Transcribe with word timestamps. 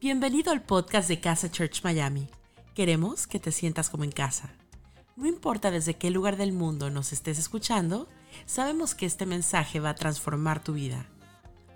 Bienvenido 0.00 0.50
al 0.50 0.62
podcast 0.62 1.08
de 1.08 1.20
Casa 1.20 1.50
Church 1.50 1.82
Miami. 1.84 2.26
Queremos 2.74 3.26
que 3.26 3.38
te 3.38 3.52
sientas 3.52 3.90
como 3.90 4.02
en 4.04 4.12
casa. 4.12 4.48
No 5.14 5.26
importa 5.26 5.70
desde 5.70 5.92
qué 5.92 6.08
lugar 6.08 6.38
del 6.38 6.54
mundo 6.54 6.88
nos 6.88 7.12
estés 7.12 7.38
escuchando, 7.38 8.08
sabemos 8.46 8.94
que 8.94 9.04
este 9.04 9.26
mensaje 9.26 9.78
va 9.78 9.90
a 9.90 9.94
transformar 9.94 10.64
tu 10.64 10.72
vida. 10.72 11.04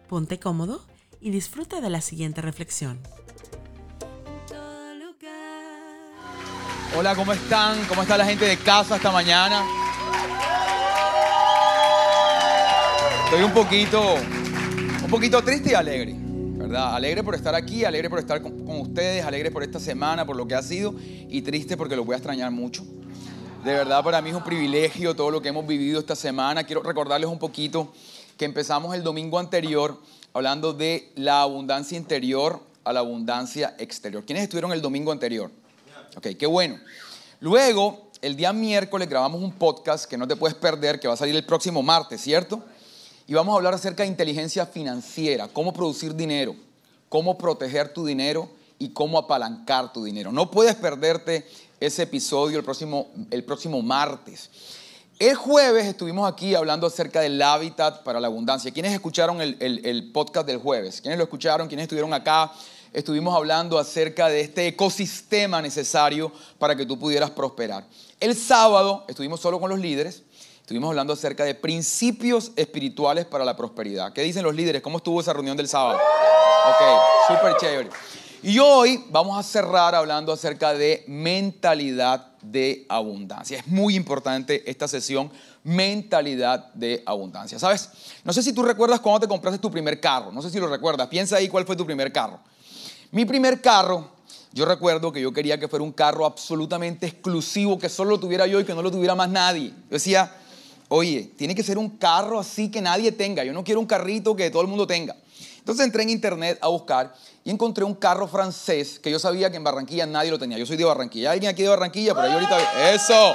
Ponte 0.08 0.40
cómodo 0.40 0.82
y 1.20 1.32
disfruta 1.32 1.82
de 1.82 1.90
la 1.90 2.00
siguiente 2.00 2.40
reflexión. 2.40 2.98
Hola, 6.96 7.14
¿cómo 7.14 7.34
están? 7.34 7.84
¿Cómo 7.88 8.00
está 8.00 8.16
la 8.16 8.24
gente 8.24 8.46
de 8.46 8.56
casa 8.56 8.96
esta 8.96 9.12
mañana? 9.12 9.66
Estoy 13.26 13.42
un 13.42 13.52
poquito, 13.52 14.14
un 14.14 15.10
poquito 15.10 15.44
triste 15.44 15.72
y 15.72 15.74
alegre, 15.74 16.23
¿verdad? 16.64 16.94
Alegre 16.94 17.22
por 17.22 17.34
estar 17.34 17.54
aquí, 17.54 17.84
alegre 17.84 18.08
por 18.08 18.18
estar 18.18 18.40
con, 18.40 18.80
ustedes, 18.80 19.22
alegre 19.24 19.50
por 19.50 19.62
esta 19.62 19.78
semana, 19.78 20.24
por 20.24 20.34
lo 20.34 20.48
que 20.48 20.54
ha 20.54 20.62
sido 20.62 20.94
y 21.28 21.42
triste 21.42 21.76
porque 21.76 21.94
lo 21.94 22.04
voy 22.04 22.14
a 22.14 22.16
extrañar 22.16 22.50
mucho. 22.50 22.84
De 23.64 23.72
verdad, 23.72 24.02
para 24.02 24.22
mí 24.22 24.30
es 24.30 24.36
un 24.36 24.44
privilegio 24.44 25.14
todo 25.14 25.30
lo 25.30 25.42
que 25.42 25.48
hemos 25.48 25.66
vivido 25.66 26.00
esta 26.00 26.16
semana. 26.16 26.64
Quiero 26.64 26.82
recordarles 26.82 27.28
un 27.28 27.38
poquito 27.38 27.92
que 28.38 28.46
empezamos 28.46 28.94
el 28.94 29.02
domingo 29.02 29.38
anterior 29.38 30.00
hablando 30.32 30.72
de 30.72 31.12
la 31.16 31.42
abundancia 31.42 31.98
interior 31.98 32.60
a 32.82 32.94
la 32.94 33.00
abundancia 33.00 33.74
exterior. 33.78 34.24
¿Quiénes 34.24 34.44
estuvieron 34.44 34.72
el 34.72 34.80
domingo 34.80 35.12
anterior? 35.12 35.50
Ok, 36.16 36.28
qué 36.38 36.46
bueno. 36.46 36.78
Luego, 37.40 38.08
el 38.22 38.36
día 38.36 38.54
miércoles 38.54 39.06
grabamos 39.06 39.42
un 39.42 39.52
podcast 39.52 40.06
que 40.06 40.16
no 40.16 40.26
te 40.26 40.34
puedes 40.34 40.56
perder, 40.56 40.98
que 40.98 41.08
va 41.08 41.14
a 41.14 41.18
salir 41.18 41.36
el 41.36 41.44
próximo 41.44 41.82
martes, 41.82 42.22
¿cierto? 42.22 42.64
Y 43.26 43.34
vamos 43.34 43.54
a 43.54 43.56
hablar 43.56 43.74
acerca 43.74 44.02
de 44.02 44.10
inteligencia 44.10 44.66
financiera, 44.66 45.48
cómo 45.48 45.72
producir 45.72 46.14
dinero, 46.14 46.54
cómo 47.08 47.38
proteger 47.38 47.92
tu 47.92 48.04
dinero 48.04 48.50
y 48.78 48.90
cómo 48.90 49.18
apalancar 49.18 49.92
tu 49.92 50.04
dinero. 50.04 50.30
No 50.30 50.50
puedes 50.50 50.74
perderte 50.74 51.46
ese 51.80 52.02
episodio 52.02 52.58
el 52.58 52.64
próximo, 52.64 53.08
el 53.30 53.44
próximo 53.44 53.80
martes. 53.80 54.50
El 55.18 55.36
jueves 55.36 55.86
estuvimos 55.86 56.30
aquí 56.30 56.54
hablando 56.54 56.86
acerca 56.86 57.20
del 57.20 57.40
hábitat 57.40 58.02
para 58.02 58.20
la 58.20 58.26
abundancia. 58.26 58.72
¿Quiénes 58.72 58.92
escucharon 58.92 59.40
el, 59.40 59.56
el, 59.60 59.86
el, 59.86 60.10
podcast 60.12 60.46
del 60.46 60.58
jueves? 60.58 61.00
¿Quiénes 61.00 61.18
lo 61.18 61.24
escucharon? 61.24 61.68
¿Quiénes 61.68 61.84
estuvieron 61.84 62.12
acá? 62.12 62.52
Estuvimos 62.92 63.34
hablando 63.34 63.78
acerca 63.78 64.28
de 64.28 64.40
este 64.40 64.66
ecosistema 64.66 65.62
necesario 65.62 66.30
para 66.58 66.76
que 66.76 66.84
tú 66.84 66.98
pudieras 66.98 67.30
prosperar. 67.30 67.86
El 68.20 68.36
sábado 68.36 69.04
estuvimos 69.08 69.40
solo 69.40 69.60
con 69.60 69.70
los 69.70 69.78
líderes. 69.78 70.24
Estuvimos 70.64 70.88
hablando 70.88 71.12
acerca 71.12 71.44
de 71.44 71.54
principios 71.54 72.52
espirituales 72.56 73.26
para 73.26 73.44
la 73.44 73.54
prosperidad. 73.54 74.14
¿Qué 74.14 74.22
dicen 74.22 74.42
los 74.42 74.54
líderes? 74.54 74.80
¿Cómo 74.80 74.96
estuvo 74.96 75.20
esa 75.20 75.34
reunión 75.34 75.58
del 75.58 75.68
sábado? 75.68 75.98
Ok, 75.98 77.36
súper 77.36 77.56
chévere. 77.58 77.90
Y 78.42 78.58
hoy 78.58 79.04
vamos 79.10 79.38
a 79.38 79.42
cerrar 79.42 79.94
hablando 79.94 80.32
acerca 80.32 80.72
de 80.72 81.04
mentalidad 81.06 82.28
de 82.40 82.86
abundancia. 82.88 83.58
Es 83.58 83.66
muy 83.66 83.94
importante 83.94 84.62
esta 84.64 84.88
sesión, 84.88 85.30
mentalidad 85.64 86.72
de 86.72 87.02
abundancia. 87.04 87.58
¿Sabes? 87.58 87.90
No 88.24 88.32
sé 88.32 88.42
si 88.42 88.54
tú 88.54 88.62
recuerdas 88.62 89.00
cuando 89.00 89.20
te 89.20 89.28
compraste 89.28 89.58
tu 89.58 89.70
primer 89.70 90.00
carro. 90.00 90.32
No 90.32 90.40
sé 90.40 90.48
si 90.48 90.58
lo 90.58 90.66
recuerdas. 90.66 91.08
Piensa 91.08 91.36
ahí 91.36 91.50
cuál 91.50 91.66
fue 91.66 91.76
tu 91.76 91.84
primer 91.84 92.10
carro. 92.10 92.40
Mi 93.10 93.26
primer 93.26 93.60
carro, 93.60 94.12
yo 94.54 94.64
recuerdo 94.64 95.12
que 95.12 95.20
yo 95.20 95.30
quería 95.30 95.60
que 95.60 95.68
fuera 95.68 95.82
un 95.82 95.92
carro 95.92 96.24
absolutamente 96.24 97.06
exclusivo, 97.06 97.78
que 97.78 97.90
solo 97.90 98.12
lo 98.12 98.18
tuviera 98.18 98.46
yo 98.46 98.58
y 98.60 98.64
que 98.64 98.74
no 98.74 98.80
lo 98.80 98.90
tuviera 98.90 99.14
más 99.14 99.28
nadie. 99.28 99.68
Yo 99.68 99.90
decía, 99.90 100.40
oye, 100.94 101.32
tiene 101.36 101.56
que 101.56 101.64
ser 101.64 101.76
un 101.76 101.90
carro 101.90 102.38
así 102.38 102.70
que 102.70 102.80
nadie 102.80 103.10
tenga. 103.10 103.42
Yo 103.42 103.52
no 103.52 103.64
quiero 103.64 103.80
un 103.80 103.86
carrito 103.86 104.36
que 104.36 104.48
todo 104.48 104.62
el 104.62 104.68
mundo 104.68 104.86
tenga. 104.86 105.16
Entonces 105.58 105.84
entré 105.84 106.04
en 106.04 106.10
internet 106.10 106.56
a 106.60 106.68
buscar 106.68 107.12
y 107.42 107.50
encontré 107.50 107.84
un 107.84 107.94
carro 107.94 108.28
francés 108.28 109.00
que 109.00 109.10
yo 109.10 109.18
sabía 109.18 109.50
que 109.50 109.56
en 109.56 109.64
Barranquilla 109.64 110.06
nadie 110.06 110.30
lo 110.30 110.38
tenía. 110.38 110.56
Yo 110.56 110.66
soy 110.66 110.76
de 110.76 110.84
Barranquilla. 110.84 111.32
¿Alguien 111.32 111.50
aquí 111.50 111.62
de 111.62 111.68
Barranquilla? 111.68 112.14
Por 112.14 112.24
ahí 112.24 112.32
ahorita. 112.32 112.92
¡Eso! 112.92 113.34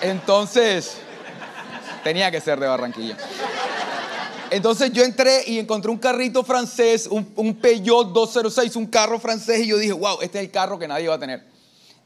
Entonces, 0.00 0.96
tenía 2.02 2.30
que 2.30 2.40
ser 2.40 2.58
de 2.58 2.66
Barranquilla. 2.66 3.18
Entonces 4.50 4.90
yo 4.92 5.02
entré 5.02 5.42
y 5.46 5.58
encontré 5.58 5.90
un 5.90 5.98
carrito 5.98 6.44
francés, 6.44 7.08
un, 7.10 7.30
un, 7.36 7.54
Peugeot 7.56 8.12
206, 8.12 8.76
un 8.76 8.86
carro 8.86 9.18
francés, 9.18 9.60
y 9.60 9.66
yo 9.66 9.76
dije, 9.76 9.92
wow, 9.92 10.20
este 10.22 10.38
es 10.38 10.44
el 10.44 10.50
carro 10.50 10.78
que 10.78 10.86
nadie 10.88 11.08
va 11.08 11.16
a 11.16 11.18
tener. 11.18 11.53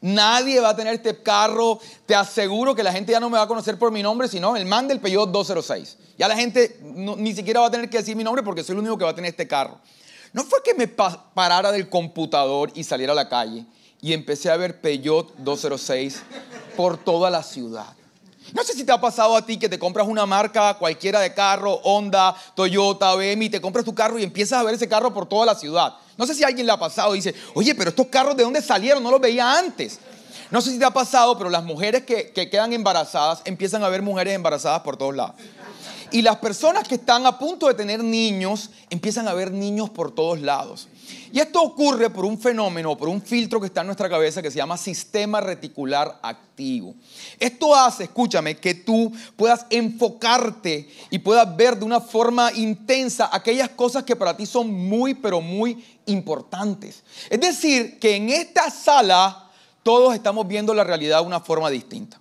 Nadie 0.01 0.59
va 0.59 0.69
a 0.69 0.75
tener 0.75 0.93
este 0.93 1.21
carro. 1.21 1.79
Te 2.05 2.15
aseguro 2.15 2.73
que 2.73 2.83
la 2.83 2.91
gente 2.91 3.11
ya 3.11 3.19
no 3.19 3.29
me 3.29 3.37
va 3.37 3.43
a 3.43 3.47
conocer 3.47 3.77
por 3.77 3.91
mi 3.91 4.01
nombre, 4.01 4.27
sino 4.27 4.55
el 4.55 4.65
man 4.65 4.87
del 4.87 4.99
Peugeot 4.99 5.29
206. 5.31 5.97
Ya 6.17 6.27
la 6.27 6.35
gente 6.35 6.79
ni 6.81 7.33
siquiera 7.33 7.59
va 7.59 7.67
a 7.67 7.71
tener 7.71 7.89
que 7.89 7.97
decir 7.97 8.15
mi 8.15 8.23
nombre 8.23 8.43
porque 8.43 8.63
soy 8.63 8.73
el 8.73 8.79
único 8.79 8.97
que 8.97 9.03
va 9.03 9.11
a 9.11 9.15
tener 9.15 9.29
este 9.29 9.47
carro. 9.47 9.79
No 10.31 10.43
fue 10.43 10.61
que 10.63 10.73
me 10.73 10.87
pa 10.87 11.31
parara 11.33 11.71
del 11.71 11.89
computador 11.89 12.71
y 12.75 12.83
saliera 12.83 13.13
a 13.13 13.15
la 13.15 13.27
calle 13.27 13.65
y 14.01 14.13
empecé 14.13 14.49
a 14.49 14.57
ver 14.57 14.79
Peugeot 14.79 15.35
206 15.37 16.21
por 16.77 16.97
toda 16.97 17.29
la 17.29 17.43
ciudad. 17.43 17.98
No 18.53 18.63
sé 18.63 18.73
si 18.73 18.83
te 18.83 18.91
ha 18.91 18.99
pasado 18.99 19.35
a 19.35 19.45
ti 19.45 19.57
que 19.57 19.69
te 19.69 19.77
compras 19.77 20.07
una 20.07 20.25
marca 20.25 20.73
cualquiera 20.75 21.19
de 21.19 21.33
carro, 21.33 21.79
Honda, 21.83 22.35
Toyota, 22.55 23.15
BMW, 23.15 23.49
te 23.49 23.61
compras 23.61 23.85
tu 23.85 23.93
carro 23.93 24.17
y 24.17 24.23
empiezas 24.23 24.59
a 24.59 24.63
ver 24.63 24.75
ese 24.75 24.87
carro 24.87 25.13
por 25.13 25.27
toda 25.27 25.45
la 25.45 25.55
ciudad. 25.55 25.93
No 26.17 26.25
sé 26.25 26.33
si 26.33 26.43
a 26.43 26.47
alguien 26.47 26.65
le 26.65 26.71
ha 26.71 26.79
pasado 26.79 27.15
y 27.15 27.19
dice, 27.19 27.35
oye, 27.53 27.75
pero 27.75 27.89
estos 27.89 28.07
carros 28.07 28.35
de 28.35 28.43
dónde 28.43 28.61
salieron, 28.61 29.03
no 29.03 29.11
los 29.11 29.21
veía 29.21 29.57
antes. 29.57 29.99
No 30.51 30.61
sé 30.61 30.71
si 30.71 30.79
te 30.79 30.85
ha 30.85 30.91
pasado, 30.91 31.37
pero 31.37 31.49
las 31.49 31.63
mujeres 31.63 32.03
que, 32.03 32.31
que 32.31 32.49
quedan 32.49 32.73
embarazadas 32.73 33.41
empiezan 33.45 33.83
a 33.83 33.89
ver 33.89 34.01
mujeres 34.01 34.33
embarazadas 34.33 34.81
por 34.81 34.97
todos 34.97 35.15
lados. 35.15 35.35
Y 36.11 36.23
las 36.23 36.37
personas 36.37 36.87
que 36.87 36.95
están 36.95 37.25
a 37.27 37.37
punto 37.37 37.67
de 37.67 37.75
tener 37.75 38.03
niños 38.03 38.71
empiezan 38.89 39.27
a 39.27 39.33
ver 39.33 39.51
niños 39.51 39.91
por 39.91 40.13
todos 40.13 40.41
lados. 40.41 40.87
Y 41.31 41.39
esto 41.39 41.61
ocurre 41.61 42.09
por 42.09 42.25
un 42.25 42.39
fenómeno, 42.39 42.97
por 42.97 43.09
un 43.09 43.21
filtro 43.21 43.59
que 43.59 43.67
está 43.67 43.81
en 43.81 43.87
nuestra 43.87 44.09
cabeza 44.09 44.41
que 44.41 44.51
se 44.51 44.57
llama 44.57 44.77
sistema 44.77 45.39
reticular 45.39 46.19
activo. 46.21 46.95
Esto 47.39 47.75
hace, 47.75 48.05
escúchame, 48.05 48.57
que 48.57 48.73
tú 48.73 49.11
puedas 49.35 49.65
enfocarte 49.69 50.89
y 51.09 51.19
puedas 51.19 51.55
ver 51.55 51.77
de 51.77 51.85
una 51.85 52.01
forma 52.01 52.51
intensa 52.53 53.29
aquellas 53.31 53.69
cosas 53.69 54.03
que 54.03 54.15
para 54.15 54.35
ti 54.35 54.45
son 54.45 54.71
muy, 54.71 55.13
pero 55.13 55.41
muy 55.41 55.83
importantes. 56.05 57.03
Es 57.29 57.39
decir, 57.39 57.99
que 57.99 58.15
en 58.15 58.29
esta 58.29 58.69
sala 58.69 59.49
todos 59.83 60.13
estamos 60.13 60.47
viendo 60.47 60.73
la 60.73 60.83
realidad 60.83 61.21
de 61.21 61.27
una 61.27 61.39
forma 61.39 61.69
distinta. 61.69 62.19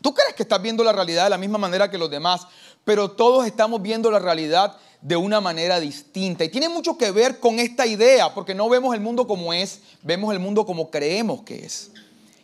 Tú 0.00 0.14
crees 0.14 0.34
que 0.34 0.42
estás 0.42 0.62
viendo 0.62 0.82
la 0.82 0.92
realidad 0.92 1.24
de 1.24 1.30
la 1.30 1.38
misma 1.38 1.58
manera 1.58 1.90
que 1.90 1.98
los 1.98 2.10
demás, 2.10 2.46
pero 2.84 3.10
todos 3.10 3.46
estamos 3.46 3.82
viendo 3.82 4.10
la 4.10 4.18
realidad 4.18 4.76
de 5.02 5.16
una 5.16 5.40
manera 5.40 5.80
distinta. 5.80 6.44
Y 6.44 6.48
tiene 6.48 6.68
mucho 6.68 6.98
que 6.98 7.10
ver 7.10 7.40
con 7.40 7.58
esta 7.58 7.86
idea, 7.86 8.34
porque 8.34 8.54
no 8.54 8.68
vemos 8.68 8.94
el 8.94 9.00
mundo 9.00 9.26
como 9.26 9.52
es, 9.52 9.80
vemos 10.02 10.32
el 10.32 10.38
mundo 10.38 10.66
como 10.66 10.90
creemos 10.90 11.42
que 11.42 11.64
es. 11.64 11.90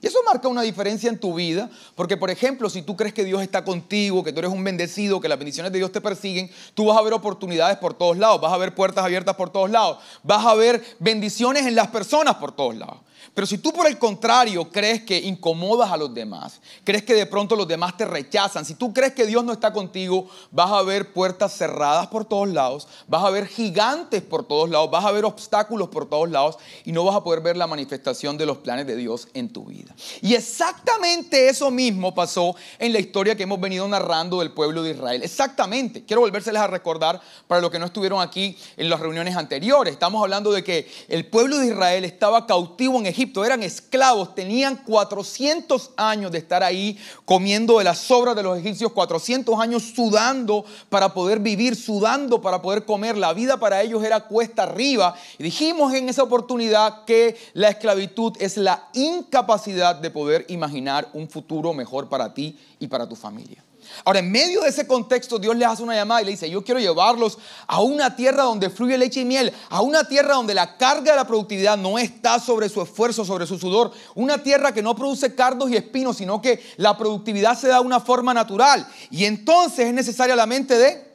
Y 0.00 0.06
eso 0.06 0.19
marca 0.27 0.49
una 0.49 0.62
diferencia 0.62 1.09
en 1.09 1.19
tu 1.19 1.34
vida, 1.34 1.71
porque 1.95 2.16
por 2.16 2.31
ejemplo, 2.31 2.69
si 2.69 2.83
tú 2.83 2.97
crees 2.97 3.15
que 3.15 3.25
Dios 3.25 3.43
está 3.43 3.65
contigo, 3.65 4.22
que 4.22 4.33
tú 4.33 4.41
eres 4.41 4.50
un 4.50 4.62
bendecido, 4.62 5.21
que 5.21 5.28
las 5.28 5.39
bendiciones 5.39 5.72
de 5.72 5.78
Dios 5.78 5.91
te 5.91 6.00
persiguen, 6.00 6.50
tú 6.75 6.87
vas 6.87 6.99
a 6.99 7.03
ver 7.03 7.15
oportunidades 7.15 7.78
por 7.78 7.95
todos 7.95 8.16
lados, 8.16 8.41
vas 8.41 8.53
a 8.53 8.59
ver 8.59 8.75
puertas 8.75 9.05
abiertas 9.05 9.37
por 9.37 9.50
todos 9.50 9.71
lados, 9.71 9.99
vas 10.22 10.45
a 10.45 10.55
ver 10.55 10.83
bendiciones 10.99 11.66
en 11.66 11.75
las 11.75 11.89
personas 11.89 12.37
por 12.37 12.53
todos 12.53 12.77
lados. 12.77 12.99
Pero 13.35 13.47
si 13.47 13.59
tú 13.59 13.73
por 13.73 13.87
el 13.87 13.99
contrario 13.99 14.71
crees 14.71 15.03
que 15.03 15.19
incomodas 15.19 15.91
a 15.91 15.97
los 15.97 16.13
demás, 16.13 16.61
crees 16.85 17.05
que 17.05 17.15
de 17.15 17.27
pronto 17.27 17.57
los 17.57 17.69
demás 17.69 17.97
te 17.97 18.05
rechazan, 18.05 18.65
si 18.65 18.75
tú 18.75 18.93
crees 18.93 19.13
que 19.15 19.27
Dios 19.27 19.45
no 19.45 19.53
está 19.53 19.73
contigo, 19.73 20.29
vas 20.51 20.71
a 20.71 20.83
ver 20.83 21.13
puertas 21.13 21.57
cerradas 21.57 22.09
por 22.09 22.25
todos 22.25 22.49
lados, 22.49 22.89
vas 23.07 23.25
a 23.25 23.31
ver 23.31 23.47
gigantes 23.47 24.23
por 24.23 24.47
todos 24.47 24.71
lados, 24.71 24.91
vas 24.91 25.05
a 25.05 25.13
ver 25.13 25.25
obstáculos 25.25 25.89
por 25.89 26.09
todos 26.09 26.31
lados 26.31 26.57
y 26.85 26.93
no 26.93 27.05
vas 27.05 27.17
a 27.17 27.25
poder 27.25 27.41
ver 27.41 27.57
la 27.57 27.67
manifestación 27.67 28.37
de 28.37 28.47
los 28.47 28.59
planes 28.59 28.87
de 28.87 28.97
Dios 28.97 29.29
en 29.35 29.49
tu 29.49 29.65
vida. 29.65 29.95
Y 30.23 30.35
exactamente 30.35 31.49
eso 31.49 31.71
mismo 31.71 32.15
pasó 32.15 32.55
en 32.79 32.93
la 32.93 32.99
historia 32.99 33.37
que 33.37 33.43
hemos 33.43 33.61
venido 33.61 33.87
narrando 33.89 34.41
del 34.41 34.53
pueblo 34.53 34.83
de 34.83 34.91
Israel. 34.91 35.23
Exactamente. 35.23 36.05
Quiero 36.05 36.21
volvérseles 36.21 36.61
a 36.61 36.67
recordar 36.67 37.21
para 37.47 37.61
los 37.61 37.71
que 37.71 37.79
no 37.79 37.87
estuvieron 37.87 38.21
aquí 38.21 38.57
en 38.77 38.89
las 38.89 39.01
reuniones 39.01 39.37
anteriores. 39.37 39.93
Estamos 39.93 40.22
hablando 40.22 40.53
de 40.53 40.63
que 40.63 40.91
el 41.09 41.27
pueblo 41.27 41.59
de 41.59 41.69
Israel 41.69 42.05
estaba 42.05 42.47
cautivo 42.47 42.99
en 42.99 43.07
Egipto 43.16 43.47
eran 43.47 43.63
esclavos, 43.63 44.34
tenían 44.34 44.77
400 44.77 45.92
años 45.97 46.30
de 46.30 46.36
estar 46.36 46.63
ahí 46.63 46.98
comiendo 47.24 47.78
de 47.78 47.84
las 47.84 47.97
sobras 47.97 48.36
de 48.36 48.42
los 48.42 48.59
egipcios, 48.59 48.92
400 48.92 49.59
años 49.59 49.84
sudando 49.95 50.66
para 50.91 51.15
poder 51.15 51.41
vivir, 51.41 51.77
sudando 51.77 52.42
para 52.42 52.60
poder 52.60 52.84
comer. 52.84 53.16
La 53.16 53.33
vida 53.33 53.59
para 53.59 53.80
ellos 53.80 54.04
era 54.04 54.21
cuesta 54.21 54.65
arriba. 54.65 55.15
Dijimos 55.39 55.95
en 55.95 56.10
esa 56.10 56.24
oportunidad 56.24 57.07
que 57.07 57.39
la 57.54 57.71
esclavitud 57.71 58.34
es 58.39 58.59
la 58.59 58.86
incapacidad 58.92 59.97
de 59.97 60.10
poder 60.10 60.45
imaginar 60.48 61.09
un 61.15 61.27
futuro 61.27 61.72
mejor 61.72 62.10
para 62.10 62.34
ti 62.34 62.59
y 62.78 62.86
para 62.86 63.09
tu 63.09 63.16
familia. 63.16 63.66
Ahora, 64.04 64.21
en 64.21 64.30
medio 64.30 64.62
de 64.62 64.68
ese 64.68 64.86
contexto, 64.86 65.38
Dios 65.38 65.56
le 65.56 65.65
hace 65.65 65.83
una 65.83 65.94
llamada 65.94 66.22
y 66.22 66.24
le 66.24 66.30
dice, 66.33 66.48
yo 66.48 66.62
quiero 66.65 66.80
llevarlos 66.80 67.38
a 67.66 67.80
una 67.80 68.15
tierra 68.15 68.44
donde 68.44 68.71
fluye 68.71 68.97
leche 68.98 69.21
y 69.21 69.24
miel, 69.24 69.53
a 69.68 69.80
una 69.80 70.04
tierra 70.04 70.34
donde 70.34 70.54
la 70.54 70.77
carga 70.77 71.12
de 71.12 71.16
la 71.16 71.27
productividad 71.27 71.77
no 71.77 71.98
está 71.98 72.38
sobre 72.38 72.68
su 72.68 72.83
esfuerzo, 72.83 73.24
sobre 73.24 73.47
su 73.47 73.59
sudor, 73.59 73.92
una 74.15 74.42
tierra 74.42 74.72
que 74.72 74.83
no 74.83 74.94
produce 74.94 75.34
cardos 75.34 75.71
y 75.71 75.77
espinos, 75.77 76.16
sino 76.16 76.41
que 76.41 76.62
la 76.77 76.97
productividad 76.97 77.59
se 77.59 77.68
da 77.68 77.80
de 77.80 77.86
una 77.86 78.00
forma 78.00 78.33
natural. 78.33 78.86
Y 79.10 79.24
entonces 79.24 79.86
es 79.86 79.94
necesaria 79.94 80.36
la 80.36 80.47
mente 80.47 80.77
de 80.78 81.06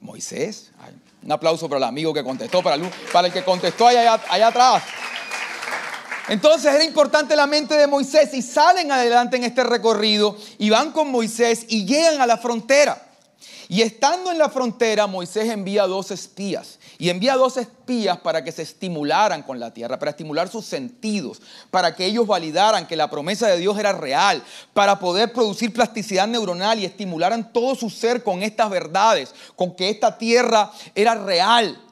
Moisés. 0.00 0.70
un 1.22 1.32
aplauso 1.32 1.68
para 1.68 1.78
el 1.78 1.84
amigo 1.84 2.12
que 2.12 2.22
contestó, 2.22 2.62
para 2.62 2.76
el, 3.26 3.32
que 3.32 3.42
contestó 3.42 3.86
allá 3.86 4.46
atrás. 4.46 4.82
Entonces 6.28 6.72
era 6.72 6.84
importante 6.84 7.36
la 7.36 7.46
mente 7.46 7.74
de 7.74 7.86
Moisés 7.86 8.32
y 8.32 8.42
salen 8.42 8.90
adelante 8.90 9.36
en 9.36 9.44
este 9.44 9.62
recorrido 9.62 10.36
y 10.58 10.70
van 10.70 10.92
con 10.92 11.10
Moisés 11.10 11.66
y 11.68 11.84
llegan 11.84 12.20
a 12.20 12.26
la 12.26 12.38
frontera. 12.38 13.00
Y 13.68 13.82
estando 13.82 14.30
en 14.30 14.38
la 14.38 14.48
frontera, 14.48 15.06
Moisés 15.06 15.50
envía 15.50 15.86
dos 15.86 16.10
espías. 16.10 16.78
Y 16.96 17.08
envía 17.08 17.34
dos 17.34 17.56
espías 17.56 18.18
para 18.18 18.44
que 18.44 18.52
se 18.52 18.62
estimularan 18.62 19.42
con 19.42 19.58
la 19.58 19.72
tierra, 19.72 19.98
para 19.98 20.12
estimular 20.12 20.48
sus 20.48 20.64
sentidos, 20.64 21.42
para 21.70 21.94
que 21.94 22.06
ellos 22.06 22.26
validaran 22.26 22.86
que 22.86 22.94
la 22.94 23.10
promesa 23.10 23.48
de 23.48 23.58
Dios 23.58 23.76
era 23.78 23.92
real, 23.92 24.42
para 24.72 24.98
poder 24.98 25.32
producir 25.32 25.72
plasticidad 25.72 26.28
neuronal 26.28 26.78
y 26.78 26.84
estimularan 26.84 27.52
todo 27.52 27.74
su 27.74 27.90
ser 27.90 28.22
con 28.22 28.42
estas 28.42 28.70
verdades, 28.70 29.34
con 29.56 29.74
que 29.74 29.90
esta 29.90 30.16
tierra 30.16 30.70
era 30.94 31.14
real. 31.16 31.83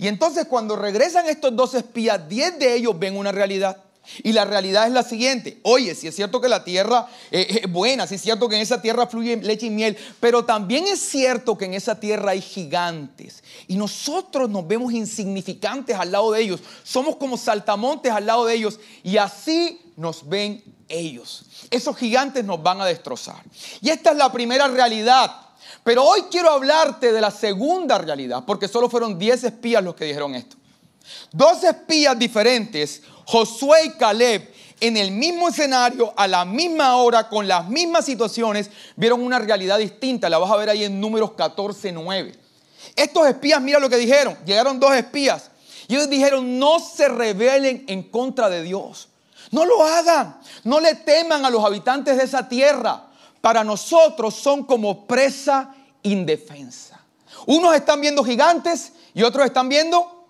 Y 0.00 0.08
entonces 0.08 0.46
cuando 0.46 0.76
regresan 0.76 1.26
estos 1.26 1.54
dos 1.54 1.74
espías, 1.74 2.26
diez 2.26 2.58
de 2.58 2.74
ellos 2.74 2.98
ven 2.98 3.18
una 3.18 3.32
realidad. 3.32 3.84
Y 4.22 4.32
la 4.32 4.46
realidad 4.46 4.86
es 4.86 4.94
la 4.94 5.02
siguiente. 5.02 5.60
Oye, 5.62 5.94
si 5.94 6.08
es 6.08 6.16
cierto 6.16 6.40
que 6.40 6.48
la 6.48 6.64
tierra 6.64 7.06
es 7.30 7.70
buena, 7.70 8.06
si 8.06 8.14
es 8.14 8.22
cierto 8.22 8.48
que 8.48 8.56
en 8.56 8.62
esa 8.62 8.80
tierra 8.80 9.06
fluye 9.06 9.36
leche 9.36 9.66
y 9.66 9.70
miel, 9.70 9.98
pero 10.18 10.42
también 10.46 10.86
es 10.86 11.00
cierto 11.00 11.58
que 11.58 11.66
en 11.66 11.74
esa 11.74 12.00
tierra 12.00 12.30
hay 12.30 12.40
gigantes. 12.40 13.44
Y 13.68 13.76
nosotros 13.76 14.48
nos 14.48 14.66
vemos 14.66 14.90
insignificantes 14.94 15.94
al 15.94 16.12
lado 16.12 16.32
de 16.32 16.40
ellos. 16.40 16.60
Somos 16.82 17.16
como 17.16 17.36
saltamontes 17.36 18.10
al 18.10 18.24
lado 18.24 18.46
de 18.46 18.54
ellos. 18.54 18.80
Y 19.02 19.18
así 19.18 19.82
nos 19.96 20.26
ven 20.26 20.64
ellos. 20.88 21.44
Esos 21.70 21.94
gigantes 21.94 22.42
nos 22.42 22.62
van 22.62 22.80
a 22.80 22.86
destrozar. 22.86 23.44
Y 23.82 23.90
esta 23.90 24.12
es 24.12 24.16
la 24.16 24.32
primera 24.32 24.66
realidad. 24.66 25.49
Pero 25.82 26.04
hoy 26.04 26.22
quiero 26.30 26.50
hablarte 26.50 27.12
de 27.12 27.20
la 27.20 27.30
segunda 27.30 27.98
realidad, 27.98 28.44
porque 28.46 28.68
solo 28.68 28.88
fueron 28.88 29.18
10 29.18 29.44
espías 29.44 29.82
los 29.82 29.94
que 29.94 30.04
dijeron 30.04 30.34
esto. 30.34 30.56
Dos 31.32 31.64
espías 31.64 32.18
diferentes, 32.18 33.02
Josué 33.24 33.86
y 33.86 33.90
Caleb, 33.90 34.52
en 34.80 34.96
el 34.96 35.10
mismo 35.10 35.48
escenario, 35.48 36.12
a 36.16 36.26
la 36.26 36.44
misma 36.44 36.96
hora, 36.96 37.28
con 37.28 37.46
las 37.46 37.68
mismas 37.68 38.04
situaciones, 38.04 38.70
vieron 38.96 39.22
una 39.22 39.38
realidad 39.38 39.78
distinta. 39.78 40.30
La 40.30 40.38
vas 40.38 40.50
a 40.50 40.56
ver 40.56 40.70
ahí 40.70 40.84
en 40.84 41.00
números 41.00 41.32
14, 41.32 41.92
9. 41.92 42.32
Estos 42.96 43.26
espías, 43.26 43.60
mira 43.60 43.78
lo 43.78 43.90
que 43.90 43.96
dijeron. 43.96 44.36
Llegaron 44.46 44.80
dos 44.80 44.94
espías. 44.94 45.50
Y 45.86 45.96
ellos 45.96 46.08
dijeron, 46.08 46.58
no 46.58 46.80
se 46.80 47.08
rebelen 47.08 47.84
en 47.88 48.04
contra 48.04 48.48
de 48.48 48.62
Dios. 48.62 49.08
No 49.50 49.66
lo 49.66 49.84
hagan. 49.84 50.40
No 50.64 50.80
le 50.80 50.94
teman 50.94 51.44
a 51.44 51.50
los 51.50 51.64
habitantes 51.64 52.16
de 52.16 52.24
esa 52.24 52.48
tierra. 52.48 53.09
Para 53.40 53.64
nosotros 53.64 54.34
son 54.34 54.64
como 54.64 55.06
presa 55.06 55.74
indefensa. 56.02 57.00
Unos 57.46 57.74
están 57.74 58.00
viendo 58.00 58.22
gigantes 58.22 58.92
y 59.14 59.22
otros 59.22 59.46
están 59.46 59.68
viendo 59.68 60.26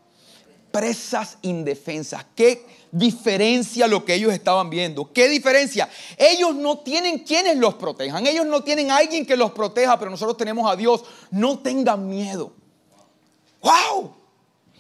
presas 0.71 1.39
indefensas. 1.43 2.25
¿Qué 2.35 2.65
diferencia 2.93 3.87
lo 3.87 4.05
que 4.05 4.15
ellos 4.15 4.33
estaban 4.33 4.71
viendo? 4.71 5.12
¿Qué 5.12 5.29
diferencia? 5.29 5.89
Ellos 6.17 6.55
no 6.55 6.79
tienen 6.79 7.19
quienes 7.21 7.57
los 7.57 7.75
protejan. 7.75 8.27
Ellos 8.27 8.47
no 8.47 8.62
tienen 8.62 8.91
alguien 8.91 9.27
que 9.27 9.37
los 9.37 9.53
proteja, 9.53 9.99
pero 9.99 10.11
nosotros 10.11 10.37
tenemos 10.37 10.71
a 10.71 10.77
Dios. 10.77 11.03
No 11.31 11.59
tengan 11.59 12.09
miedo. 12.09 12.53
¡Wow! 13.61 14.15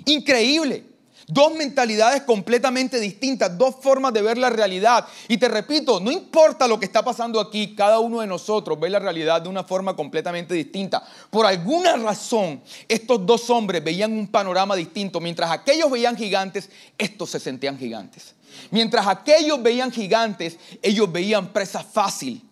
Increíble. 0.06 0.89
Dos 1.30 1.54
mentalidades 1.54 2.22
completamente 2.22 2.98
distintas, 2.98 3.56
dos 3.56 3.76
formas 3.80 4.12
de 4.12 4.20
ver 4.20 4.36
la 4.36 4.50
realidad. 4.50 5.06
Y 5.28 5.38
te 5.38 5.48
repito, 5.48 6.00
no 6.00 6.10
importa 6.10 6.66
lo 6.66 6.78
que 6.80 6.86
está 6.86 7.04
pasando 7.04 7.38
aquí, 7.38 7.74
cada 7.76 8.00
uno 8.00 8.20
de 8.20 8.26
nosotros 8.26 8.78
ve 8.80 8.90
la 8.90 8.98
realidad 8.98 9.40
de 9.40 9.48
una 9.48 9.62
forma 9.62 9.94
completamente 9.94 10.54
distinta. 10.54 11.04
Por 11.30 11.46
alguna 11.46 11.96
razón, 11.96 12.60
estos 12.88 13.24
dos 13.24 13.48
hombres 13.48 13.84
veían 13.84 14.12
un 14.12 14.26
panorama 14.26 14.74
distinto. 14.74 15.20
Mientras 15.20 15.50
aquellos 15.52 15.88
veían 15.88 16.16
gigantes, 16.16 16.68
estos 16.98 17.30
se 17.30 17.38
sentían 17.38 17.78
gigantes. 17.78 18.34
Mientras 18.72 19.06
aquellos 19.06 19.62
veían 19.62 19.92
gigantes, 19.92 20.58
ellos 20.82 21.10
veían 21.12 21.52
presa 21.52 21.84
fácil. 21.84 22.49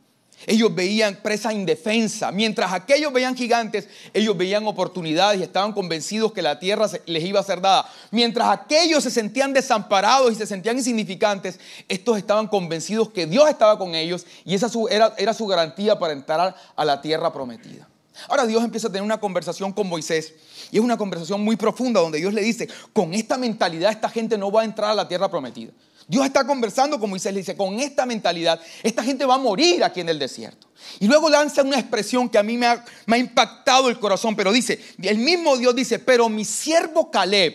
Ellos 0.49 0.75
veían 0.75 1.17
presa 1.23 1.53
indefensa. 1.53 2.33
Mientras 2.33 2.73
aquellos 2.73 3.13
veían 3.13 3.37
gigantes, 3.37 3.87
ellos 4.15 4.35
veían 4.35 4.67
oportunidades 4.67 5.39
y 5.39 5.43
estaban 5.43 5.75
convencidos 5.75 6.33
que 6.33 6.41
la 6.41 6.59
tierra 6.59 6.89
les 7.05 7.23
iba 7.23 7.39
a 7.39 7.43
ser 7.43 7.61
dada. 7.61 7.87
Mientras 8.11 8.49
aquellos 8.49 9.05
se 9.05 9.11
sentían 9.11 9.53
desamparados 9.53 10.33
y 10.33 10.37
se 10.37 10.47
sentían 10.47 10.79
insignificantes, 10.79 11.61
estos 11.87 12.17
estaban 12.17 12.47
convencidos 12.47 13.11
que 13.11 13.27
Dios 13.27 13.47
estaba 13.47 13.79
con 13.79 13.95
ellos 13.95 14.25
y 14.47 14.55
esa 14.55 14.71
era, 14.91 15.13
era 15.19 15.35
su 15.35 15.47
garantía 15.47 15.99
para 15.99 16.15
entrar 16.15 16.57
a 16.75 16.85
la 16.87 17.03
tierra 17.03 17.31
prometida. 17.31 17.87
Ahora 18.27 18.47
Dios 18.47 18.65
empieza 18.65 18.89
a 18.89 18.91
tener 18.91 19.03
una 19.03 19.21
conversación 19.21 19.71
con 19.75 19.87
Moisés 19.87 20.33
y 20.71 20.79
es 20.79 20.83
una 20.83 20.97
conversación 20.97 21.45
muy 21.45 21.57
profunda 21.57 22.01
donde 22.01 22.21
Dios 22.21 22.33
le 22.33 22.41
dice, 22.41 22.71
con 22.95 23.13
esta 23.13 23.37
mentalidad 23.37 23.93
esta 23.93 24.09
gente 24.09 24.39
no 24.39 24.51
va 24.51 24.63
a 24.63 24.65
entrar 24.65 24.93
a 24.93 24.95
la 24.95 25.07
tierra 25.07 25.29
prometida. 25.29 25.73
Dios 26.09 26.25
está 26.25 26.47
conversando 26.47 26.99
con 26.99 27.11
Moisés, 27.11 27.35
le 27.35 27.41
dice, 27.41 27.55
con 27.55 27.79
esta 27.79 28.07
mentalidad, 28.07 28.59
esta 28.83 29.05
gente 29.05 29.27
va 29.27 29.35
a 29.35 29.39
morir 29.39 29.85
aquí 29.85 30.01
en 30.01 30.09
el 30.09 30.19
desierto. 30.19 30.67
Y 31.01 31.07
luego 31.07 31.29
lanza 31.29 31.63
una 31.63 31.79
expresión 31.79 32.31
que 32.31 32.39
a 32.39 32.43
mí 32.43 32.57
me 32.57 32.67
ha, 32.67 32.83
me 33.05 33.17
ha 33.17 33.19
impactado 33.19 33.91
el 33.91 33.99
corazón, 33.99 34.35
pero 34.35 34.51
dice, 34.51 34.83
el 35.03 35.19
mismo 35.19 35.59
Dios 35.59 35.77
dice, 35.77 35.99
pero 35.99 36.31
mi 36.31 36.47
siervo 36.47 37.11
Caleb, 37.11 37.55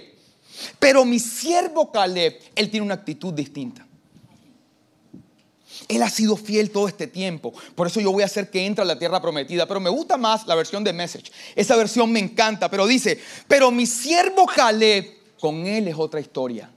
pero 0.77 1.03
mi 1.03 1.17
siervo 1.19 1.91
Caleb, 1.91 2.39
él 2.53 2.69
tiene 2.69 2.85
una 2.85 2.93
actitud 2.93 3.33
distinta. 3.33 3.87
Él 5.87 6.03
ha 6.03 6.09
sido 6.09 6.37
fiel 6.37 6.69
todo 6.69 6.87
este 6.87 7.07
tiempo. 7.07 7.53
Por 7.75 7.87
eso 7.87 7.99
yo 7.99 8.11
voy 8.11 8.21
a 8.21 8.27
hacer 8.27 8.51
que 8.51 8.65
entre 8.65 8.83
a 8.83 8.85
la 8.85 8.97
tierra 8.97 9.21
prometida. 9.21 9.67
Pero 9.67 9.79
me 9.79 9.89
gusta 9.89 10.15
más 10.15 10.47
la 10.47 10.55
versión 10.55 10.83
de 10.83 10.93
Message. 10.93 11.31
Esa 11.55 11.75
versión 11.75 12.11
me 12.11 12.19
encanta. 12.19 12.69
Pero 12.69 12.87
dice, 12.87 13.19
pero 13.47 13.71
mi 13.71 13.85
siervo 13.85 14.45
Caleb, 14.45 15.05
con 15.39 15.65
él 15.65 15.87
es 15.87 15.95
otra 15.97 16.21
historia. 16.21 16.69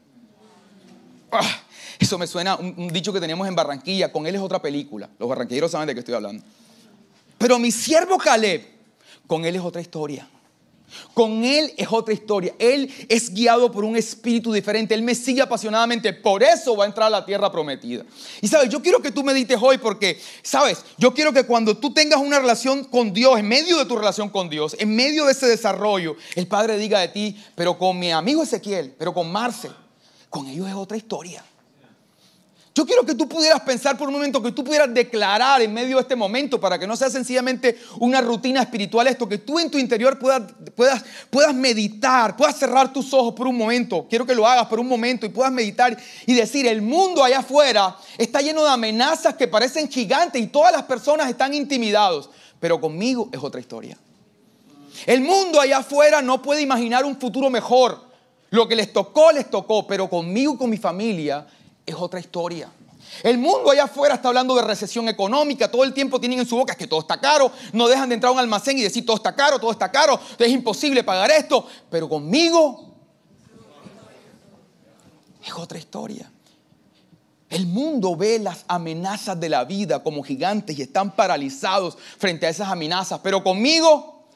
Ah, 1.31 1.62
eso 1.99 2.19
me 2.19 2.27
suena 2.27 2.57
un, 2.57 2.89
dicho 2.89 3.13
que 3.13 3.21
teníamos 3.21 3.49
en 3.49 3.55
Barranquilla, 3.55 4.13
con 4.13 4.27
él 4.27 4.35
es 4.35 4.41
otra 4.41 4.61
película. 4.61 5.09
Los 5.19 5.29
barranquilleros 5.29 5.71
saben 5.71 5.87
de 5.87 5.95
qué 5.95 6.01
estoy 6.01 6.15
hablando. 6.15 6.45
Pero 7.39 7.59
mi 7.59 7.71
siervo 7.71 8.19
Caleb, 8.19 8.63
con 9.27 9.45
él 9.45 9.57
es 9.57 9.63
otra 9.63 9.81
historia. 9.81 10.29
Con 11.15 11.45
Él 11.45 11.73
es 11.77 11.89
otra 11.91 12.15
historia. 12.15 12.55
Él 12.59 12.93
es 13.09 13.33
guiado 13.33 13.73
por 13.73 13.85
un 13.85 13.97
espíritu 13.97 14.53
diferente. 14.53 14.95
Él 14.95 15.03
me 15.03 15.15
sigue 15.15 15.43
apasionadamente. 15.43 16.13
Por 16.13 16.43
eso 16.43 16.77
va 16.77 16.85
a 16.85 16.87
entrar 16.87 17.09
a 17.09 17.11
la 17.11 17.27
tierra 17.27 17.51
prometida. 17.51 18.05
Y 18.41 18.49
sabes, 18.49 18.69
yo 18.69 18.81
quiero 18.81 19.01
que 19.01 19.11
tú 19.11 19.25
medites 19.25 19.59
hoy 19.61 19.79
porque, 19.79 20.21
sabes, 20.43 20.85
yo 20.99 21.13
quiero 21.13 21.33
que 21.33 21.45
cuando 21.45 21.77
tú 21.77 21.93
tengas 21.93 22.21
una 22.21 22.39
relación 22.39 22.85
con 22.85 23.13
Dios, 23.13 23.39
en 23.39 23.49
medio 23.49 23.79
de 23.79 23.87
tu 23.87 23.97
relación 23.97 24.29
con 24.29 24.49
Dios, 24.49 24.77
en 24.79 24.95
medio 24.95 25.25
de 25.27 25.33
ese 25.33 25.47
desarrollo, 25.47 26.17
el 26.35 26.47
Padre 26.47 26.79
diga 26.79 27.01
de 27.01 27.09
ti, 27.09 27.37
pero 27.55 27.76
con 27.79 27.99
mi 27.99 28.12
amigo 28.12 28.43
Ezequiel, 28.43 28.95
pero 28.99 29.12
con 29.12 29.31
Marce, 29.31 29.71
con 30.31 30.47
ellos 30.47 30.69
es 30.69 30.75
otra 30.75 30.97
historia. 30.97 31.45
Yo 32.76 32.85
quiero 32.85 33.06
que 33.06 33.14
tú 33.14 33.26
pudieras 33.26 33.62
pensar 33.62 33.97
por 33.97 34.06
un 34.09 34.12
momento, 34.12 34.42
que 34.42 34.52
tú 34.52 34.62
pudieras 34.62 34.92
declarar 34.92 35.62
en 35.62 35.73
medio 35.73 35.97
de 35.97 36.02
este 36.02 36.14
momento, 36.14 36.61
para 36.61 36.78
que 36.78 36.87
no 36.87 36.95
sea 36.95 37.09
sencillamente 37.09 37.78
una 38.00 38.21
rutina 38.21 38.61
espiritual 38.61 39.06
esto, 39.06 39.26
que 39.26 39.38
tú 39.38 39.59
en 39.59 39.71
tu 39.71 39.78
interior 39.78 40.18
puedas, 40.18 40.42
puedas, 40.75 41.02
puedas 41.30 41.54
meditar, 41.54 42.37
puedas 42.37 42.59
cerrar 42.59 42.92
tus 42.92 43.14
ojos 43.14 43.33
por 43.33 43.47
un 43.47 43.56
momento. 43.56 44.06
Quiero 44.11 44.26
que 44.26 44.35
lo 44.35 44.47
hagas 44.47 44.66
por 44.66 44.78
un 44.78 44.88
momento 44.88 45.25
y 45.25 45.30
puedas 45.30 45.50
meditar 45.50 45.97
y 46.26 46.35
decir, 46.35 46.66
el 46.66 46.83
mundo 46.83 47.25
allá 47.25 47.38
afuera 47.38 47.97
está 48.18 48.42
lleno 48.42 48.62
de 48.62 48.68
amenazas 48.68 49.37
que 49.37 49.49
parecen 49.49 49.88
gigantes 49.88 50.42
y 50.42 50.49
todas 50.49 50.71
las 50.71 50.83
personas 50.83 51.30
están 51.30 51.54
intimidados, 51.54 52.28
pero 52.61 52.78
conmigo 52.78 53.30
es 53.33 53.42
otra 53.42 53.59
historia. 53.59 53.97
El 55.06 55.23
mundo 55.23 55.62
allá 55.62 55.78
afuera 55.78 56.21
no 56.21 56.42
puede 56.42 56.61
imaginar 56.61 57.06
un 57.06 57.18
futuro 57.18 57.49
mejor. 57.49 58.04
Lo 58.50 58.68
que 58.68 58.76
les 58.76 58.92
tocó, 58.92 59.33
les 59.33 59.49
tocó, 59.49 59.87
pero 59.87 60.11
conmigo 60.11 60.59
con 60.59 60.68
mi 60.68 60.76
familia 60.76 61.47
es 61.87 61.95
otra 61.95 62.21
historia. 62.21 62.71
El 63.23 63.38
mundo 63.38 63.71
allá 63.71 63.85
afuera 63.85 64.16
está 64.16 64.28
hablando 64.28 64.55
de 64.57 64.62
recesión 64.62 65.09
económica, 65.09 65.71
todo 65.71 65.85
el 65.85 65.95
tiempo 65.95 66.21
tienen 66.21 66.40
en 66.40 66.47
su 66.47 66.57
boca 66.57 66.75
que 66.75 66.87
todo 66.87 67.00
está 67.00 67.19
caro, 67.21 67.50
no 67.73 67.88
dejan 67.88 68.09
de 68.09 68.16
entrar 68.16 68.31
a 68.31 68.35
un 68.35 68.40
almacén 68.40 68.78
y 68.78 68.83
decir 68.83 69.07
todo 69.07 69.16
está 69.16 69.35
caro, 69.35 69.59
todo 69.59 69.71
está 69.71 69.90
caro, 69.90 70.19
es 70.38 70.49
imposible 70.49 71.05
pagar 71.05 71.31
esto, 71.31 71.66
pero 71.88 72.09
conmigo 72.09 72.95
es 75.45 75.52
otra 75.55 75.78
historia. 75.78 76.31
El 77.49 77.66
mundo 77.66 78.16
ve 78.16 78.40
las 78.40 78.64
amenazas 78.66 79.38
de 79.38 79.49
la 79.49 79.64
vida 79.64 80.02
como 80.02 80.23
gigantes 80.25 80.76
y 80.76 80.83
están 80.83 81.14
paralizados 81.14 81.97
frente 82.19 82.47
a 82.47 82.49
esas 82.49 82.69
amenazas, 82.69 83.21
pero 83.23 83.43
conmigo 83.43 84.26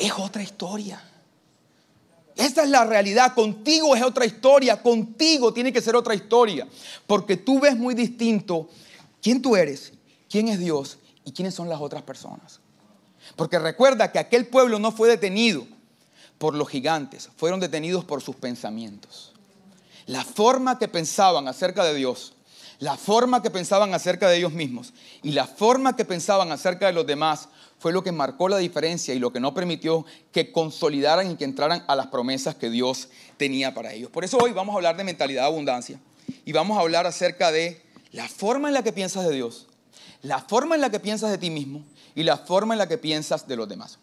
es 0.00 0.12
otra 0.16 0.42
historia. 0.42 1.02
Esa 2.36 2.62
es 2.62 2.68
la 2.68 2.84
realidad. 2.84 3.34
Contigo 3.34 3.96
es 3.96 4.02
otra 4.02 4.26
historia. 4.26 4.82
Contigo 4.82 5.52
tiene 5.52 5.72
que 5.72 5.80
ser 5.80 5.96
otra 5.96 6.14
historia. 6.14 6.68
Porque 7.06 7.36
tú 7.36 7.58
ves 7.58 7.76
muy 7.76 7.94
distinto 7.94 8.68
quién 9.22 9.40
tú 9.40 9.56
eres, 9.56 9.92
quién 10.28 10.48
es 10.48 10.58
Dios 10.58 10.98
y 11.24 11.32
quiénes 11.32 11.54
son 11.54 11.68
las 11.68 11.80
otras 11.80 12.02
personas. 12.02 12.60
Porque 13.34 13.58
recuerda 13.58 14.12
que 14.12 14.18
aquel 14.18 14.46
pueblo 14.46 14.78
no 14.78 14.92
fue 14.92 15.08
detenido 15.08 15.66
por 16.38 16.54
los 16.54 16.68
gigantes, 16.68 17.30
fueron 17.36 17.60
detenidos 17.60 18.04
por 18.04 18.22
sus 18.22 18.36
pensamientos. 18.36 19.32
La 20.06 20.22
forma 20.22 20.78
que 20.78 20.86
pensaban 20.86 21.48
acerca 21.48 21.82
de 21.84 21.94
Dios, 21.94 22.34
la 22.78 22.96
forma 22.96 23.42
que 23.42 23.50
pensaban 23.50 23.94
acerca 23.94 24.28
de 24.28 24.36
ellos 24.36 24.52
mismos 24.52 24.92
y 25.22 25.32
la 25.32 25.46
forma 25.46 25.96
que 25.96 26.04
pensaban 26.04 26.52
acerca 26.52 26.86
de 26.86 26.92
los 26.92 27.06
demás 27.06 27.48
fue 27.78 27.92
lo 27.92 28.02
que 28.02 28.12
marcó 28.12 28.48
la 28.48 28.58
diferencia 28.58 29.14
y 29.14 29.18
lo 29.18 29.32
que 29.32 29.40
no 29.40 29.54
permitió 29.54 30.04
que 30.32 30.52
consolidaran 30.52 31.30
y 31.30 31.36
que 31.36 31.44
entraran 31.44 31.84
a 31.88 31.94
las 31.94 32.08
promesas 32.08 32.54
que 32.54 32.70
Dios 32.70 33.08
tenía 33.36 33.74
para 33.74 33.92
ellos. 33.92 34.10
Por 34.10 34.24
eso 34.24 34.38
hoy 34.38 34.52
vamos 34.52 34.74
a 34.74 34.76
hablar 34.76 34.96
de 34.96 35.04
mentalidad 35.04 35.42
de 35.42 35.48
abundancia 35.48 36.00
y 36.44 36.52
vamos 36.52 36.76
a 36.78 36.80
hablar 36.80 37.06
acerca 37.06 37.52
de 37.52 37.82
la 38.12 38.28
forma 38.28 38.68
en 38.68 38.74
la 38.74 38.82
que 38.82 38.92
piensas 38.92 39.26
de 39.26 39.34
Dios, 39.34 39.66
la 40.22 40.40
forma 40.40 40.74
en 40.74 40.80
la 40.80 40.90
que 40.90 41.00
piensas 41.00 41.30
de 41.30 41.38
ti 41.38 41.50
mismo 41.50 41.84
y 42.14 42.22
la 42.22 42.36
forma 42.38 42.74
en 42.74 42.78
la 42.78 42.88
que 42.88 42.98
piensas 42.98 43.46
de 43.46 43.56
los 43.56 43.68
demás. 43.68 43.98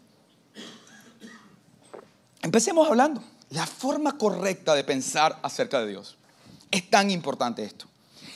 Empecemos 2.41 2.87
hablando. 2.87 3.23
La 3.49 3.65
forma 3.67 4.17
correcta 4.17 4.73
de 4.73 4.83
pensar 4.83 5.39
acerca 5.43 5.79
de 5.79 5.87
Dios. 5.87 6.17
Es 6.71 6.89
tan 6.89 7.11
importante 7.11 7.63
esto. 7.63 7.85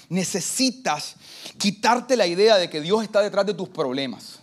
Necesitas 0.09 1.15
quitarte 1.57 2.15
la 2.15 2.27
idea 2.27 2.57
de 2.57 2.69
que 2.69 2.81
Dios 2.81 3.03
está 3.03 3.21
detrás 3.21 3.45
de 3.45 3.53
tus 3.53 3.69
problemas. 3.69 4.39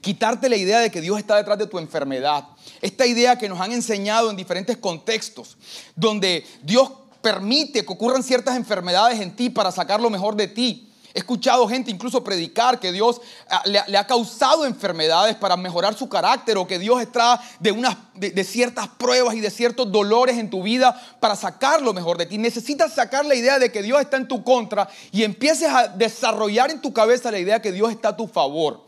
Quitarte 0.00 0.48
la 0.48 0.56
idea 0.56 0.80
de 0.80 0.90
que 0.90 1.00
Dios 1.00 1.18
está 1.18 1.36
detrás 1.36 1.58
de 1.58 1.66
tu 1.66 1.78
enfermedad. 1.78 2.44
Esta 2.80 3.06
idea 3.06 3.38
que 3.38 3.48
nos 3.48 3.60
han 3.60 3.72
enseñado 3.72 4.30
en 4.30 4.36
diferentes 4.36 4.76
contextos, 4.76 5.56
donde 5.94 6.44
Dios 6.62 6.90
permite 7.22 7.84
que 7.84 7.92
ocurran 7.92 8.22
ciertas 8.22 8.56
enfermedades 8.56 9.20
en 9.20 9.34
ti 9.34 9.50
para 9.50 9.72
sacar 9.72 10.00
lo 10.00 10.10
mejor 10.10 10.36
de 10.36 10.48
ti. 10.48 10.92
He 11.16 11.20
escuchado 11.20 11.66
gente 11.66 11.90
incluso 11.90 12.22
predicar 12.22 12.78
que 12.78 12.92
Dios 12.92 13.22
ah, 13.48 13.62
le, 13.64 13.96
ha 13.96 14.06
causado 14.06 14.66
enfermedades 14.66 15.34
para 15.34 15.56
mejorar 15.56 15.96
su 15.96 16.10
carácter 16.10 16.58
o 16.58 16.66
que 16.66 16.78
Dios 16.78 17.00
está 17.00 17.40
de, 17.58 17.72
unas, 17.72 17.96
de, 18.16 18.44
ciertas 18.44 18.86
pruebas 18.86 19.34
y 19.34 19.40
de 19.40 19.50
ciertos 19.50 19.90
dolores 19.90 20.36
en 20.36 20.50
tu 20.50 20.62
vida 20.62 20.94
para 21.18 21.34
sacar 21.34 21.80
lo 21.80 21.94
mejor 21.94 22.18
de 22.18 22.26
ti. 22.26 22.36
Necesitas 22.36 22.92
sacar 22.92 23.24
la 23.24 23.34
idea 23.34 23.58
de 23.58 23.72
que 23.72 23.82
Dios 23.82 23.98
está 23.98 24.18
en 24.18 24.28
tu 24.28 24.44
contra 24.44 24.90
y 25.10 25.22
empieces 25.22 25.70
a 25.70 25.88
desarrollar 25.88 26.70
en 26.70 26.82
tu 26.82 26.92
cabeza 26.92 27.30
la 27.30 27.38
idea 27.38 27.62
que 27.62 27.72
Dios 27.72 27.90
está 27.90 28.10
a 28.10 28.16
tu 28.18 28.26
favor. 28.26 28.84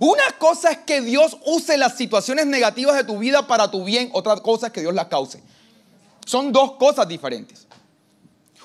Una 0.00 0.36
cosa 0.36 0.72
es 0.72 0.78
que 0.78 1.00
Dios 1.00 1.36
use 1.46 1.76
las 1.78 1.96
situaciones 1.96 2.46
negativas 2.46 2.96
de 2.96 3.04
tu 3.04 3.18
vida 3.18 3.46
para 3.46 3.70
tu 3.70 3.84
bien, 3.84 4.10
otra 4.14 4.34
cosa 4.38 4.66
es 4.66 4.72
que 4.72 4.80
Dios 4.80 4.94
las 4.94 5.06
cause. 5.06 5.44
Son 6.26 6.50
dos 6.50 6.72
cosas 6.72 7.06
diferentes. 7.06 7.68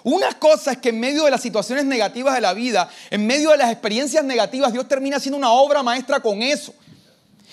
Una 0.07 0.31
cosa 0.39 0.71
es 0.71 0.77
que 0.77 0.87
en 0.87 1.01
medio 1.01 1.25
de 1.25 1.31
las 1.31 1.41
situaciones 1.41 1.83
negativas 1.83 2.33
de 2.33 2.39
la 2.39 2.53
vida, 2.53 2.89
en 3.09 3.27
medio 3.27 3.49
de 3.49 3.57
las 3.57 3.69
experiencias 3.69 4.23
negativas, 4.23 4.71
Dios 4.71 4.87
termina 4.87 5.17
haciendo 5.17 5.37
una 5.37 5.51
obra 5.51 5.83
maestra 5.83 6.21
con 6.21 6.41
eso. 6.41 6.73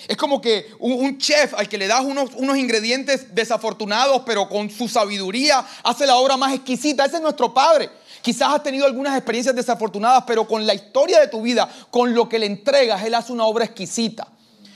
Es 0.07 0.15
como 0.15 0.39
que 0.39 0.71
un, 0.79 1.17
chef 1.17 1.53
al 1.53 1.67
que 1.67 1.77
le 1.77 1.85
das 1.85 2.05
unos, 2.05 2.29
unos, 2.35 2.55
ingredientes 2.55 3.35
desafortunados, 3.35 4.21
pero 4.25 4.47
con 4.47 4.69
su 4.69 4.87
sabiduría 4.87 5.65
hace 5.83 6.07
la 6.07 6.15
obra 6.15 6.37
más 6.37 6.53
exquisita. 6.53 7.03
Ese 7.03 7.17
es 7.17 7.21
nuestro 7.21 7.53
Padre. 7.53 7.89
Quizás 8.21 8.53
has 8.53 8.63
tenido 8.63 8.85
algunas 8.85 9.17
experiencias 9.17 9.53
desafortunadas, 9.53 10.23
pero 10.25 10.47
con 10.47 10.65
la 10.65 10.73
historia 10.73 11.19
de 11.19 11.27
tu 11.27 11.41
vida, 11.41 11.69
con 11.91 12.13
lo 12.13 12.29
que 12.29 12.39
le 12.39 12.45
entregas, 12.45 13.03
Él 13.03 13.15
hace 13.15 13.33
una 13.33 13.43
obra 13.43 13.65
exquisita. 13.65 14.29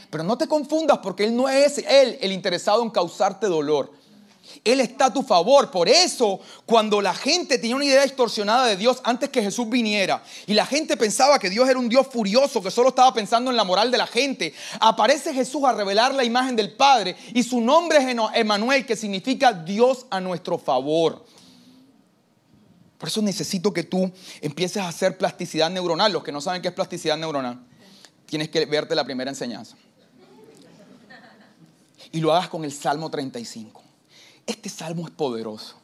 Pero 0.09 0.25
no 0.25 0.37
te 0.37 0.49
confundas 0.49 0.97
porque 0.97 1.23
Él 1.23 1.33
no 1.33 1.47
es 1.47 1.77
Él 1.77 2.17
el 2.19 2.33
interesado 2.33 2.83
en 2.83 2.89
causarte 2.89 3.47
dolor. 3.47 3.98
Él 4.63 4.79
está 4.79 5.05
a 5.05 5.13
tu 5.13 5.21
favor. 5.23 5.71
Por 5.71 5.89
eso, 5.89 6.39
cuando 6.65 7.01
la 7.01 7.13
gente 7.13 7.57
tenía 7.57 7.75
una 7.75 7.85
idea 7.85 8.03
distorsionada 8.03 8.67
de 8.67 8.77
Dios 8.77 9.01
antes 9.03 9.29
que 9.29 9.41
Jesús 9.41 9.69
viniera, 9.69 10.23
y 10.47 10.53
la 10.53 10.65
gente 10.65 10.97
pensaba 10.97 11.39
que 11.39 11.49
Dios 11.49 11.67
era 11.69 11.79
un 11.79 11.89
Dios 11.89 12.07
furioso, 12.07 12.61
que 12.61 12.71
solo 12.71 12.89
estaba 12.89 13.13
pensando 13.13 13.51
en 13.51 13.57
la 13.57 13.63
moral 13.63 13.91
de 13.91 13.97
la 13.97 14.07
gente, 14.07 14.53
aparece 14.79 15.33
Jesús 15.33 15.63
a 15.63 15.73
revelar 15.73 16.13
la 16.13 16.23
imagen 16.23 16.55
del 16.55 16.73
Padre, 16.73 17.15
y 17.33 17.43
su 17.43 17.61
nombre 17.61 17.99
es 17.99 18.17
Emanuel, 18.35 18.85
que 18.85 18.95
significa 18.95 19.53
Dios 19.53 20.05
a 20.09 20.19
nuestro 20.19 20.57
favor. 20.57 21.25
Por 22.99 23.07
eso 23.07 23.21
necesito 23.21 23.73
que 23.73 23.83
tú 23.83 24.11
empieces 24.41 24.81
a 24.81 24.89
hacer 24.89 25.17
plasticidad 25.17 25.69
neuronal. 25.69 26.11
Los 26.11 26.21
que 26.21 26.33
no 26.33 26.41
saben 26.41 26.61
qué 26.61 26.67
es 26.67 26.73
plasticidad 26.73 27.17
neuronal, 27.17 27.65
tienes 28.25 28.49
que 28.49 28.65
verte 28.65 28.93
la 28.93 29.05
primera 29.05 29.31
enseñanza. 29.31 29.77
Y 32.11 32.19
lo 32.19 32.33
hagas 32.33 32.49
con 32.49 32.65
el 32.65 32.73
Salmo 32.73 33.09
35. 33.09 33.78
Este 34.49 34.67
salmo 34.67 35.05
es 35.05 35.11
poderoso. 35.11 35.75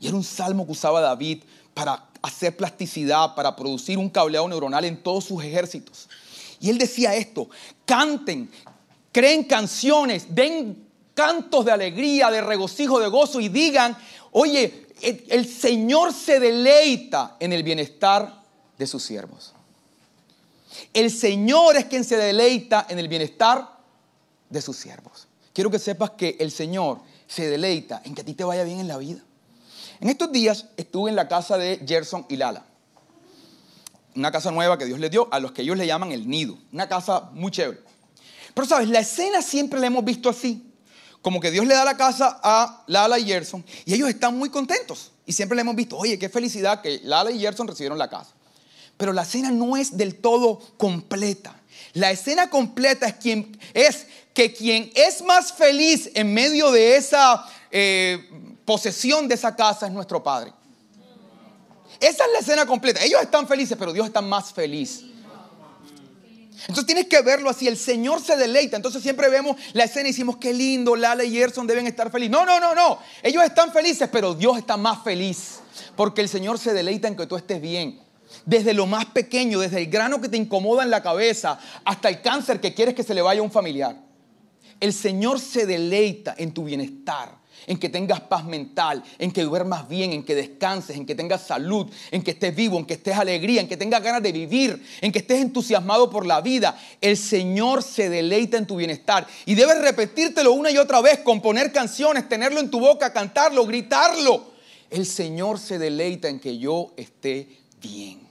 Y 0.00 0.06
era 0.06 0.16
un 0.16 0.22
salmo 0.22 0.64
que 0.64 0.70
usaba 0.70 1.00
David 1.00 1.42
para 1.74 2.08
hacer 2.22 2.56
plasticidad, 2.56 3.34
para 3.34 3.56
producir 3.56 3.98
un 3.98 4.08
cableado 4.08 4.46
neuronal 4.46 4.84
en 4.84 5.02
todos 5.02 5.24
sus 5.24 5.42
ejércitos. 5.42 6.08
Y 6.60 6.70
él 6.70 6.78
decía 6.78 7.16
esto, 7.16 7.48
canten, 7.84 8.48
creen 9.10 9.42
canciones, 9.42 10.32
den 10.32 10.86
cantos 11.14 11.64
de 11.64 11.72
alegría, 11.72 12.30
de 12.30 12.42
regocijo, 12.42 13.00
de 13.00 13.08
gozo 13.08 13.40
y 13.40 13.48
digan, 13.48 13.96
oye, 14.30 14.86
el, 15.02 15.44
Señor 15.44 16.12
se 16.14 16.38
deleita 16.38 17.36
en 17.40 17.52
el 17.52 17.64
bienestar 17.64 18.40
de 18.78 18.86
sus 18.86 19.02
siervos. 19.02 19.52
El 20.94 21.10
Señor 21.10 21.76
es 21.76 21.86
quien 21.86 22.04
se 22.04 22.16
deleita 22.16 22.86
en 22.88 23.00
el 23.00 23.08
bienestar 23.08 23.68
de 24.48 24.62
sus 24.62 24.76
siervos. 24.76 25.26
Quiero 25.52 25.72
que 25.72 25.80
sepas 25.80 26.10
que 26.10 26.36
el 26.38 26.52
Señor 26.52 27.00
se 27.26 27.48
deleita 27.48 28.02
en 28.04 28.14
que 28.14 28.22
a 28.22 28.24
ti 28.24 28.34
te 28.34 28.44
vaya 28.44 28.64
bien 28.64 28.80
en 28.80 28.88
la 28.88 28.98
vida. 28.98 29.20
En 30.00 30.08
estos 30.08 30.30
días 30.32 30.66
estuve 30.76 31.10
en 31.10 31.16
la 31.16 31.28
casa 31.28 31.56
de 31.58 31.82
Gerson 31.86 32.26
y 32.28 32.36
Lala. 32.36 32.64
Una 34.14 34.30
casa 34.32 34.50
nueva 34.50 34.78
que 34.78 34.86
Dios 34.86 34.98
les 34.98 35.10
dio 35.10 35.28
a 35.32 35.40
los 35.40 35.52
que 35.52 35.62
ellos 35.62 35.76
le 35.76 35.86
llaman 35.86 36.12
el 36.12 36.28
nido. 36.28 36.58
Una 36.72 36.88
casa 36.88 37.30
muy 37.32 37.50
chévere. 37.50 37.80
Pero 38.54 38.66
sabes, 38.66 38.88
la 38.88 39.00
escena 39.00 39.42
siempre 39.42 39.78
la 39.78 39.86
hemos 39.88 40.04
visto 40.04 40.28
así. 40.28 40.72
Como 41.20 41.40
que 41.40 41.50
Dios 41.50 41.66
le 41.66 41.74
da 41.74 41.84
la 41.84 41.96
casa 41.96 42.40
a 42.42 42.84
Lala 42.86 43.18
y 43.18 43.24
Gerson 43.24 43.64
y 43.84 43.94
ellos 43.94 44.08
están 44.08 44.38
muy 44.38 44.48
contentos. 44.48 45.12
Y 45.26 45.32
siempre 45.32 45.56
le 45.56 45.62
hemos 45.62 45.74
visto, 45.74 45.96
oye, 45.96 46.18
qué 46.18 46.28
felicidad 46.28 46.80
que 46.80 47.00
Lala 47.02 47.30
y 47.30 47.40
Gerson 47.40 47.66
recibieron 47.66 47.98
la 47.98 48.08
casa. 48.08 48.30
Pero 48.96 49.12
la 49.12 49.22
escena 49.22 49.50
no 49.50 49.76
es 49.76 49.96
del 49.96 50.16
todo 50.16 50.60
completa. 50.78 51.60
La 51.92 52.10
escena 52.10 52.48
completa 52.48 53.06
es, 53.06 53.14
quien, 53.14 53.58
es 53.74 54.06
que 54.36 54.52
quien 54.52 54.92
es 54.94 55.22
más 55.22 55.50
feliz 55.50 56.10
en 56.12 56.34
medio 56.34 56.70
de 56.70 56.98
esa 56.98 57.46
eh, 57.70 58.28
posesión 58.66 59.26
de 59.26 59.34
esa 59.34 59.56
casa 59.56 59.86
es 59.86 59.92
nuestro 59.92 60.22
Padre. 60.22 60.52
Esa 61.98 62.26
es 62.26 62.32
la 62.34 62.38
escena 62.40 62.66
completa. 62.66 63.02
Ellos 63.02 63.22
están 63.22 63.48
felices, 63.48 63.78
pero 63.78 63.94
Dios 63.94 64.06
está 64.06 64.20
más 64.20 64.52
feliz. 64.52 65.04
Entonces 66.60 66.84
tienes 66.84 67.06
que 67.06 67.22
verlo 67.22 67.48
así. 67.48 67.66
El 67.66 67.78
Señor 67.78 68.20
se 68.20 68.36
deleita. 68.36 68.76
Entonces 68.76 69.02
siempre 69.02 69.30
vemos 69.30 69.56
la 69.72 69.84
escena 69.84 70.10
y 70.10 70.12
decimos, 70.12 70.36
qué 70.36 70.52
lindo, 70.52 70.96
Lala 70.96 71.24
y 71.24 71.32
Gerson 71.32 71.66
deben 71.66 71.86
estar 71.86 72.10
felices. 72.10 72.30
No, 72.30 72.44
no, 72.44 72.60
no, 72.60 72.74
no. 72.74 72.98
Ellos 73.22 73.42
están 73.42 73.72
felices, 73.72 74.06
pero 74.12 74.34
Dios 74.34 74.58
está 74.58 74.76
más 74.76 75.02
feliz. 75.02 75.60
Porque 75.96 76.20
el 76.20 76.28
Señor 76.28 76.58
se 76.58 76.74
deleita 76.74 77.08
en 77.08 77.16
que 77.16 77.26
tú 77.26 77.36
estés 77.36 77.58
bien 77.58 78.02
desde 78.44 78.74
lo 78.74 78.84
más 78.84 79.06
pequeño, 79.06 79.60
desde 79.60 79.78
el 79.78 79.86
grano 79.86 80.20
que 80.20 80.28
te 80.28 80.36
incomoda 80.36 80.82
en 80.82 80.90
la 80.90 81.02
cabeza 81.02 81.58
hasta 81.86 82.10
el 82.10 82.20
cáncer 82.20 82.60
que 82.60 82.74
quieres 82.74 82.94
que 82.94 83.02
se 83.02 83.14
le 83.14 83.22
vaya 83.22 83.40
a 83.40 83.42
un 83.42 83.50
familiar. 83.50 84.05
El 84.80 84.92
Señor 84.92 85.40
se 85.40 85.66
deleita 85.66 86.34
en 86.36 86.52
tu 86.52 86.64
bienestar, 86.64 87.38
en 87.66 87.78
que 87.78 87.88
tengas 87.88 88.20
paz 88.20 88.44
mental, 88.44 89.02
en 89.18 89.32
que 89.32 89.42
duermas 89.42 89.88
bien, 89.88 90.12
en 90.12 90.22
que 90.22 90.34
descanses, 90.34 90.96
en 90.96 91.06
que 91.06 91.14
tengas 91.14 91.46
salud, 91.46 91.90
en 92.10 92.22
que 92.22 92.32
estés 92.32 92.54
vivo, 92.54 92.78
en 92.78 92.84
que 92.84 92.94
estés 92.94 93.16
alegría, 93.16 93.60
en 93.60 93.68
que 93.68 93.76
tengas 93.76 94.02
ganas 94.02 94.22
de 94.22 94.32
vivir, 94.32 94.84
en 95.00 95.10
que 95.12 95.20
estés 95.20 95.40
entusiasmado 95.40 96.10
por 96.10 96.26
la 96.26 96.40
vida. 96.40 96.78
El 97.00 97.16
Señor 97.16 97.82
se 97.82 98.10
deleita 98.10 98.58
en 98.58 98.66
tu 98.66 98.76
bienestar 98.76 99.26
y 99.46 99.54
debes 99.54 99.80
repetírtelo 99.80 100.52
una 100.52 100.70
y 100.70 100.78
otra 100.78 101.00
vez, 101.00 101.20
componer 101.20 101.72
canciones, 101.72 102.28
tenerlo 102.28 102.60
en 102.60 102.70
tu 102.70 102.78
boca, 102.78 103.12
cantarlo, 103.12 103.64
gritarlo. 103.64 104.52
El 104.90 105.06
Señor 105.06 105.58
se 105.58 105.78
deleita 105.78 106.28
en 106.28 106.38
que 106.38 106.58
yo 106.58 106.92
esté 106.96 107.48
bien. 107.80 108.25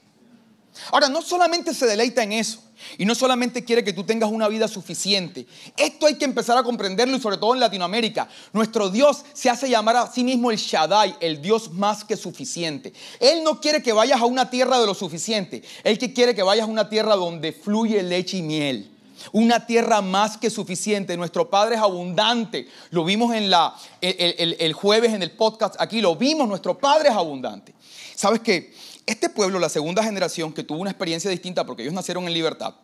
Ahora, 0.91 1.09
no 1.09 1.21
solamente 1.21 1.73
se 1.73 1.85
deleita 1.85 2.23
en 2.23 2.33
eso, 2.33 2.59
y 2.97 3.05
no 3.05 3.15
solamente 3.15 3.63
quiere 3.63 3.83
que 3.83 3.93
tú 3.93 4.03
tengas 4.03 4.29
una 4.29 4.47
vida 4.47 4.67
suficiente. 4.67 5.47
Esto 5.77 6.05
hay 6.05 6.15
que 6.15 6.25
empezar 6.25 6.57
a 6.57 6.63
comprenderlo 6.63 7.17
y 7.17 7.21
sobre 7.21 7.37
todo 7.37 7.53
en 7.53 7.59
Latinoamérica. 7.59 8.27
Nuestro 8.53 8.89
Dios 8.89 9.23
se 9.33 9.49
hace 9.49 9.69
llamar 9.69 9.95
a 9.97 10.11
sí 10.11 10.23
mismo 10.23 10.51
el 10.51 10.57
Shaddai, 10.57 11.15
el 11.19 11.41
Dios 11.41 11.71
más 11.71 12.03
que 12.03 12.17
suficiente. 12.17 12.93
Él 13.19 13.43
no 13.43 13.59
quiere 13.61 13.81
que 13.81 13.93
vayas 13.93 14.21
a 14.21 14.25
una 14.25 14.49
tierra 14.49 14.79
de 14.79 14.85
lo 14.85 14.93
suficiente. 14.93 15.63
Él 15.83 15.97
que 15.97 16.13
quiere 16.13 16.35
que 16.35 16.43
vayas 16.43 16.67
a 16.67 16.71
una 16.71 16.89
tierra 16.89 17.15
donde 17.15 17.51
fluye 17.53 18.01
leche 18.03 18.37
y 18.37 18.41
miel. 18.41 18.91
Una 19.31 19.65
tierra 19.65 20.01
más 20.01 20.37
que 20.37 20.49
suficiente. 20.49 21.17
Nuestro 21.17 21.49
Padre 21.49 21.75
es 21.75 21.81
abundante. 21.81 22.67
Lo 22.91 23.05
vimos 23.05 23.33
en 23.33 23.49
la, 23.49 23.73
el, 24.01 24.57
el 24.59 24.73
jueves 24.73 25.13
en 25.13 25.23
el 25.23 25.31
podcast 25.31 25.75
aquí. 25.79 26.01
Lo 26.01 26.15
vimos. 26.15 26.47
Nuestro 26.47 26.77
Padre 26.77 27.09
es 27.09 27.15
abundante. 27.15 27.73
¿Sabes 28.15 28.41
qué? 28.41 28.73
Este 29.05 29.29
pueblo, 29.29 29.59
la 29.59 29.69
segunda 29.69 30.03
generación, 30.03 30.53
que 30.53 30.63
tuvo 30.63 30.79
una 30.79 30.89
experiencia 30.89 31.29
distinta 31.29 31.65
porque 31.65 31.83
ellos 31.83 31.93
nacieron 31.93 32.25
en 32.25 32.33
libertad, 32.33 32.75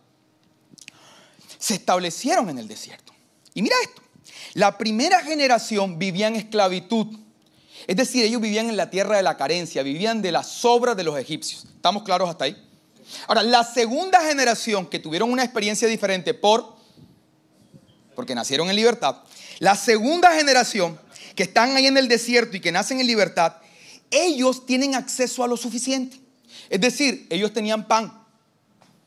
se 1.57 1.75
establecieron 1.75 2.49
en 2.49 2.59
el 2.59 2.67
desierto. 2.67 3.13
Y 3.53 3.61
mira 3.61 3.75
esto, 3.83 4.01
la 4.53 4.77
primera 4.77 5.21
generación 5.21 5.97
vivía 5.97 6.27
en 6.27 6.35
esclavitud. 6.35 7.07
Es 7.87 7.95
decir, 7.95 8.23
ellos 8.23 8.41
vivían 8.41 8.69
en 8.69 8.77
la 8.77 8.89
tierra 8.89 9.17
de 9.17 9.23
la 9.23 9.37
carencia, 9.37 9.81
vivían 9.81 10.21
de 10.21 10.31
las 10.31 10.47
sobras 10.47 10.95
de 10.95 11.03
los 11.03 11.17
egipcios. 11.17 11.65
¿Estamos 11.75 12.03
claros 12.03 12.29
hasta 12.29 12.45
ahí? 12.45 12.67
Ahora, 13.27 13.43
la 13.43 13.63
segunda 13.63 14.21
generación 14.21 14.85
que 14.85 14.99
tuvieron 14.99 15.31
una 15.31 15.43
experiencia 15.43 15.87
diferente 15.87 16.33
por, 16.33 16.75
porque 18.15 18.35
nacieron 18.35 18.69
en 18.69 18.75
libertad, 18.75 19.17
la 19.59 19.75
segunda 19.75 20.31
generación 20.33 20.99
que 21.35 21.43
están 21.43 21.75
ahí 21.75 21.87
en 21.87 21.97
el 21.97 22.07
desierto 22.07 22.57
y 22.57 22.59
que 22.59 22.71
nacen 22.71 22.99
en 22.99 23.07
libertad, 23.07 23.55
ellos 24.11 24.65
tienen 24.65 24.93
acceso 24.93 25.43
a 25.43 25.47
lo 25.47 25.57
suficiente. 25.57 26.19
Es 26.69 26.79
decir, 26.79 27.27
ellos 27.29 27.53
tenían 27.53 27.87
pan. 27.87 28.25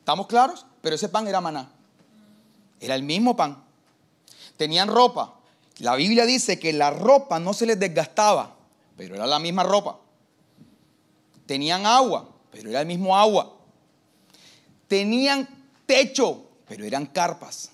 ¿Estamos 0.00 0.26
claros? 0.26 0.66
Pero 0.80 0.96
ese 0.96 1.08
pan 1.08 1.28
era 1.28 1.40
maná. 1.40 1.70
Era 2.80 2.94
el 2.94 3.02
mismo 3.02 3.36
pan. 3.36 3.62
Tenían 4.56 4.88
ropa. 4.88 5.34
La 5.78 5.96
Biblia 5.96 6.26
dice 6.26 6.58
que 6.58 6.72
la 6.72 6.90
ropa 6.90 7.38
no 7.38 7.52
se 7.52 7.66
les 7.66 7.78
desgastaba, 7.78 8.56
pero 8.96 9.14
era 9.14 9.26
la 9.26 9.38
misma 9.38 9.62
ropa. 9.62 9.98
Tenían 11.46 11.84
agua, 11.84 12.28
pero 12.50 12.70
era 12.70 12.80
el 12.80 12.86
mismo 12.86 13.16
agua. 13.16 13.56
Tenían 14.88 15.48
techo, 15.86 16.44
pero 16.68 16.84
eran 16.84 17.06
carpas. 17.06 17.70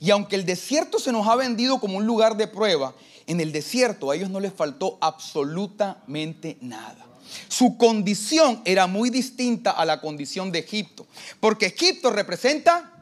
Y 0.00 0.10
aunque 0.10 0.36
el 0.36 0.44
desierto 0.44 0.98
se 0.98 1.12
nos 1.12 1.26
ha 1.26 1.36
vendido 1.36 1.80
como 1.80 1.96
un 1.96 2.06
lugar 2.06 2.36
de 2.36 2.46
prueba, 2.46 2.94
en 3.26 3.40
el 3.40 3.52
desierto 3.52 4.10
a 4.10 4.16
ellos 4.16 4.30
no 4.30 4.40
les 4.40 4.52
faltó 4.52 4.98
absolutamente 5.00 6.56
nada. 6.60 7.06
Su 7.48 7.76
condición 7.76 8.60
era 8.64 8.86
muy 8.86 9.10
distinta 9.10 9.70
a 9.70 9.84
la 9.84 10.00
condición 10.00 10.52
de 10.52 10.60
Egipto, 10.60 11.06
porque 11.40 11.66
Egipto 11.66 12.10
representa 12.10 12.92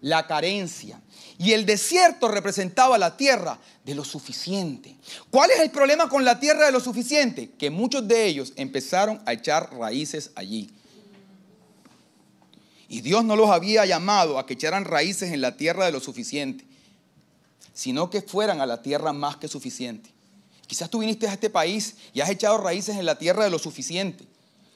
la 0.00 0.26
carencia 0.26 1.00
y 1.38 1.52
el 1.52 1.64
desierto 1.64 2.28
representaba 2.28 2.98
la 2.98 3.16
tierra 3.16 3.58
de 3.84 3.94
lo 3.94 4.04
suficiente. 4.04 4.96
¿Cuál 5.30 5.50
es 5.50 5.60
el 5.60 5.70
problema 5.70 6.08
con 6.08 6.24
la 6.24 6.38
tierra 6.38 6.66
de 6.66 6.72
lo 6.72 6.80
suficiente? 6.80 7.50
Que 7.58 7.70
muchos 7.70 8.06
de 8.06 8.26
ellos 8.26 8.52
empezaron 8.56 9.22
a 9.24 9.32
echar 9.32 9.74
raíces 9.74 10.32
allí. 10.34 10.70
Y 12.88 13.00
Dios 13.02 13.24
no 13.24 13.36
los 13.36 13.50
había 13.50 13.86
llamado 13.86 14.38
a 14.38 14.46
que 14.46 14.54
echaran 14.54 14.84
raíces 14.84 15.32
en 15.32 15.40
la 15.40 15.56
tierra 15.56 15.86
de 15.86 15.92
lo 15.92 16.00
suficiente, 16.00 16.64
sino 17.72 18.10
que 18.10 18.22
fueran 18.22 18.60
a 18.60 18.66
la 18.66 18.82
tierra 18.82 19.12
más 19.12 19.36
que 19.36 19.48
suficiente. 19.48 20.10
Quizás 20.66 20.88
tú 20.88 21.00
viniste 21.00 21.26
a 21.26 21.32
este 21.32 21.50
país 21.50 21.96
y 22.12 22.20
has 22.20 22.30
echado 22.30 22.58
raíces 22.58 22.96
en 22.96 23.04
la 23.04 23.18
tierra 23.18 23.44
de 23.44 23.50
lo 23.50 23.58
suficiente. 23.58 24.24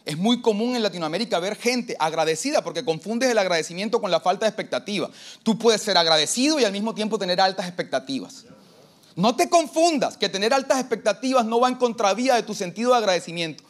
Es 0.04 0.18
muy 0.18 0.42
común 0.42 0.76
en 0.76 0.82
Latinoamérica 0.82 1.38
ver 1.38 1.56
gente 1.56 1.96
agradecida 1.98 2.62
porque 2.62 2.84
confundes 2.84 3.30
el 3.30 3.38
agradecimiento 3.38 4.00
con 4.00 4.10
la 4.10 4.20
falta 4.20 4.44
de 4.44 4.50
expectativa. 4.50 5.10
Tú 5.42 5.58
puedes 5.58 5.80
ser 5.80 5.96
agradecido 5.96 6.60
y 6.60 6.64
al 6.64 6.72
mismo 6.72 6.94
tiempo 6.94 7.18
tener 7.18 7.40
altas 7.40 7.66
expectativas. 7.66 8.44
No 9.16 9.36
te 9.36 9.48
confundas 9.48 10.16
que 10.16 10.28
tener 10.28 10.52
altas 10.52 10.78
expectativas 10.80 11.46
no 11.46 11.60
va 11.60 11.68
en 11.68 11.76
contravía 11.76 12.34
de 12.34 12.42
tu 12.42 12.54
sentido 12.54 12.90
de 12.90 12.98
agradecimiento. 12.98 13.63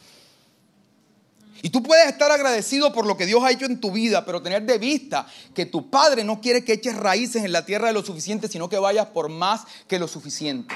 Y 1.61 1.69
tú 1.69 1.81
puedes 1.81 2.07
estar 2.07 2.31
agradecido 2.31 2.93
por 2.93 3.05
lo 3.05 3.17
que 3.17 3.25
Dios 3.25 3.43
ha 3.43 3.51
hecho 3.51 3.65
en 3.65 3.79
tu 3.79 3.91
vida, 3.91 4.25
pero 4.25 4.41
tener 4.41 4.63
de 4.63 4.77
vista 4.77 5.25
que 5.53 5.65
tu 5.65 5.89
Padre 5.89 6.23
no 6.23 6.41
quiere 6.41 6.63
que 6.63 6.73
eches 6.73 6.95
raíces 6.95 7.43
en 7.43 7.51
la 7.51 7.65
tierra 7.65 7.87
de 7.87 7.93
lo 7.93 8.03
suficiente, 8.03 8.47
sino 8.47 8.69
que 8.69 8.77
vayas 8.77 9.07
por 9.07 9.29
más 9.29 9.61
que 9.87 9.97
lo 9.97 10.07
suficiente. 10.07 10.75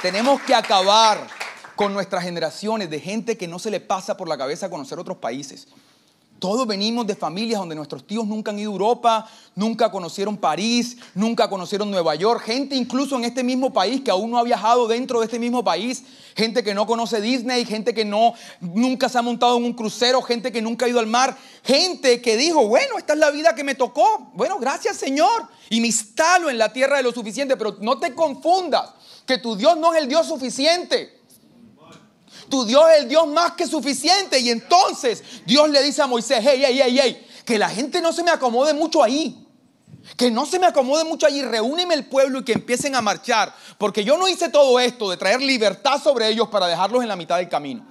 Tenemos 0.00 0.42
que 0.42 0.54
acabar 0.54 1.26
con 1.76 1.92
nuestras 1.92 2.22
generaciones 2.22 2.90
de 2.90 3.00
gente 3.00 3.36
que 3.36 3.48
no 3.48 3.58
se 3.58 3.70
le 3.70 3.80
pasa 3.80 4.16
por 4.16 4.28
la 4.28 4.38
cabeza 4.38 4.70
conocer 4.70 4.98
otros 4.98 5.16
países. 5.16 5.66
Todos 6.44 6.66
venimos 6.66 7.06
de 7.06 7.16
familias 7.16 7.58
donde 7.58 7.74
nuestros 7.74 8.06
tíos 8.06 8.26
nunca 8.26 8.50
han 8.50 8.58
ido 8.58 8.70
a 8.70 8.74
Europa, 8.74 9.30
nunca 9.54 9.90
conocieron 9.90 10.36
París, 10.36 10.98
nunca 11.14 11.48
conocieron 11.48 11.90
Nueva 11.90 12.14
York. 12.16 12.42
Gente 12.44 12.76
incluso 12.76 13.16
en 13.16 13.24
este 13.24 13.42
mismo 13.42 13.72
país 13.72 14.02
que 14.02 14.10
aún 14.10 14.30
no 14.30 14.36
ha 14.36 14.42
viajado 14.42 14.86
dentro 14.86 15.20
de 15.20 15.24
este 15.24 15.38
mismo 15.38 15.64
país. 15.64 16.02
Gente 16.36 16.62
que 16.62 16.74
no 16.74 16.86
conoce 16.86 17.22
Disney, 17.22 17.64
gente 17.64 17.94
que 17.94 18.04
no, 18.04 18.34
nunca 18.60 19.08
se 19.08 19.16
ha 19.16 19.22
montado 19.22 19.56
en 19.56 19.64
un 19.64 19.72
crucero, 19.72 20.20
gente 20.20 20.52
que 20.52 20.60
nunca 20.60 20.84
ha 20.84 20.88
ido 20.90 21.00
al 21.00 21.06
mar. 21.06 21.34
Gente 21.62 22.20
que 22.20 22.36
dijo, 22.36 22.68
bueno, 22.68 22.98
esta 22.98 23.14
es 23.14 23.20
la 23.20 23.30
vida 23.30 23.54
que 23.54 23.64
me 23.64 23.74
tocó. 23.74 24.30
Bueno, 24.34 24.58
gracias 24.58 24.98
Señor. 24.98 25.48
Y 25.70 25.80
me 25.80 25.86
instalo 25.86 26.50
en 26.50 26.58
la 26.58 26.74
tierra 26.74 26.98
de 26.98 27.04
lo 27.04 27.12
suficiente, 27.12 27.56
pero 27.56 27.78
no 27.80 27.98
te 27.98 28.14
confundas 28.14 28.90
que 29.24 29.38
tu 29.38 29.56
Dios 29.56 29.78
no 29.78 29.94
es 29.94 30.02
el 30.02 30.10
Dios 30.10 30.28
suficiente. 30.28 31.23
Tu 32.54 32.64
Dios 32.64 32.84
es 32.94 33.02
el 33.02 33.08
Dios 33.08 33.26
más 33.26 33.54
que 33.54 33.66
suficiente. 33.66 34.38
Y 34.38 34.48
entonces 34.48 35.24
Dios 35.44 35.68
le 35.70 35.82
dice 35.82 36.02
a 36.02 36.06
Moisés, 36.06 36.38
hey, 36.40 36.62
hey, 36.64 36.80
hey, 36.80 37.00
hey, 37.02 37.26
que 37.44 37.58
la 37.58 37.68
gente 37.68 38.00
no 38.00 38.12
se 38.12 38.22
me 38.22 38.30
acomode 38.30 38.72
mucho 38.72 39.02
ahí. 39.02 39.44
Que 40.16 40.30
no 40.30 40.46
se 40.46 40.60
me 40.60 40.66
acomode 40.66 41.02
mucho 41.02 41.26
allí, 41.26 41.42
reúneme 41.42 41.94
el 41.94 42.06
pueblo 42.06 42.38
y 42.38 42.44
que 42.44 42.52
empiecen 42.52 42.94
a 42.94 43.00
marchar. 43.00 43.52
Porque 43.76 44.04
yo 44.04 44.16
no 44.16 44.28
hice 44.28 44.50
todo 44.50 44.78
esto 44.78 45.10
de 45.10 45.16
traer 45.16 45.42
libertad 45.42 46.00
sobre 46.00 46.28
ellos 46.28 46.46
para 46.46 46.68
dejarlos 46.68 47.02
en 47.02 47.08
la 47.08 47.16
mitad 47.16 47.38
del 47.38 47.48
camino. 47.48 47.84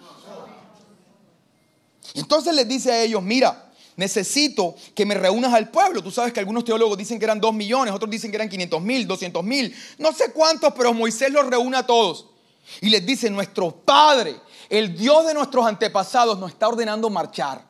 Entonces 2.13 2.55
les 2.55 2.65
dice 2.65 2.89
a 2.93 3.01
ellos, 3.01 3.21
mira, 3.21 3.69
necesito 3.97 4.75
que 4.95 5.05
me 5.05 5.15
reúnas 5.15 5.53
al 5.53 5.71
pueblo. 5.71 6.01
Tú 6.01 6.09
sabes 6.09 6.31
que 6.31 6.39
algunos 6.39 6.63
teólogos 6.63 6.97
dicen 6.97 7.19
que 7.19 7.25
eran 7.25 7.41
2 7.41 7.53
millones, 7.53 7.93
otros 7.93 8.09
dicen 8.09 8.31
que 8.31 8.37
eran 8.37 8.47
500 8.47 8.81
mil, 8.81 9.05
200 9.07 9.43
mil, 9.43 9.75
no 9.97 10.13
sé 10.13 10.31
cuántos, 10.31 10.71
pero 10.73 10.93
Moisés 10.93 11.33
los 11.33 11.45
reúne 11.47 11.75
a 11.75 11.85
todos. 11.85 12.27
Y 12.79 12.89
les 12.89 13.05
dice, 13.05 13.29
nuestro 13.29 13.71
Padre, 13.71 14.39
el 14.73 14.97
Dios 14.97 15.27
de 15.27 15.35
nuestros 15.35 15.67
antepasados, 15.67 16.39
nos 16.39 16.49
está 16.49 16.67
ordenando 16.67 17.07
marchar. 17.07 17.63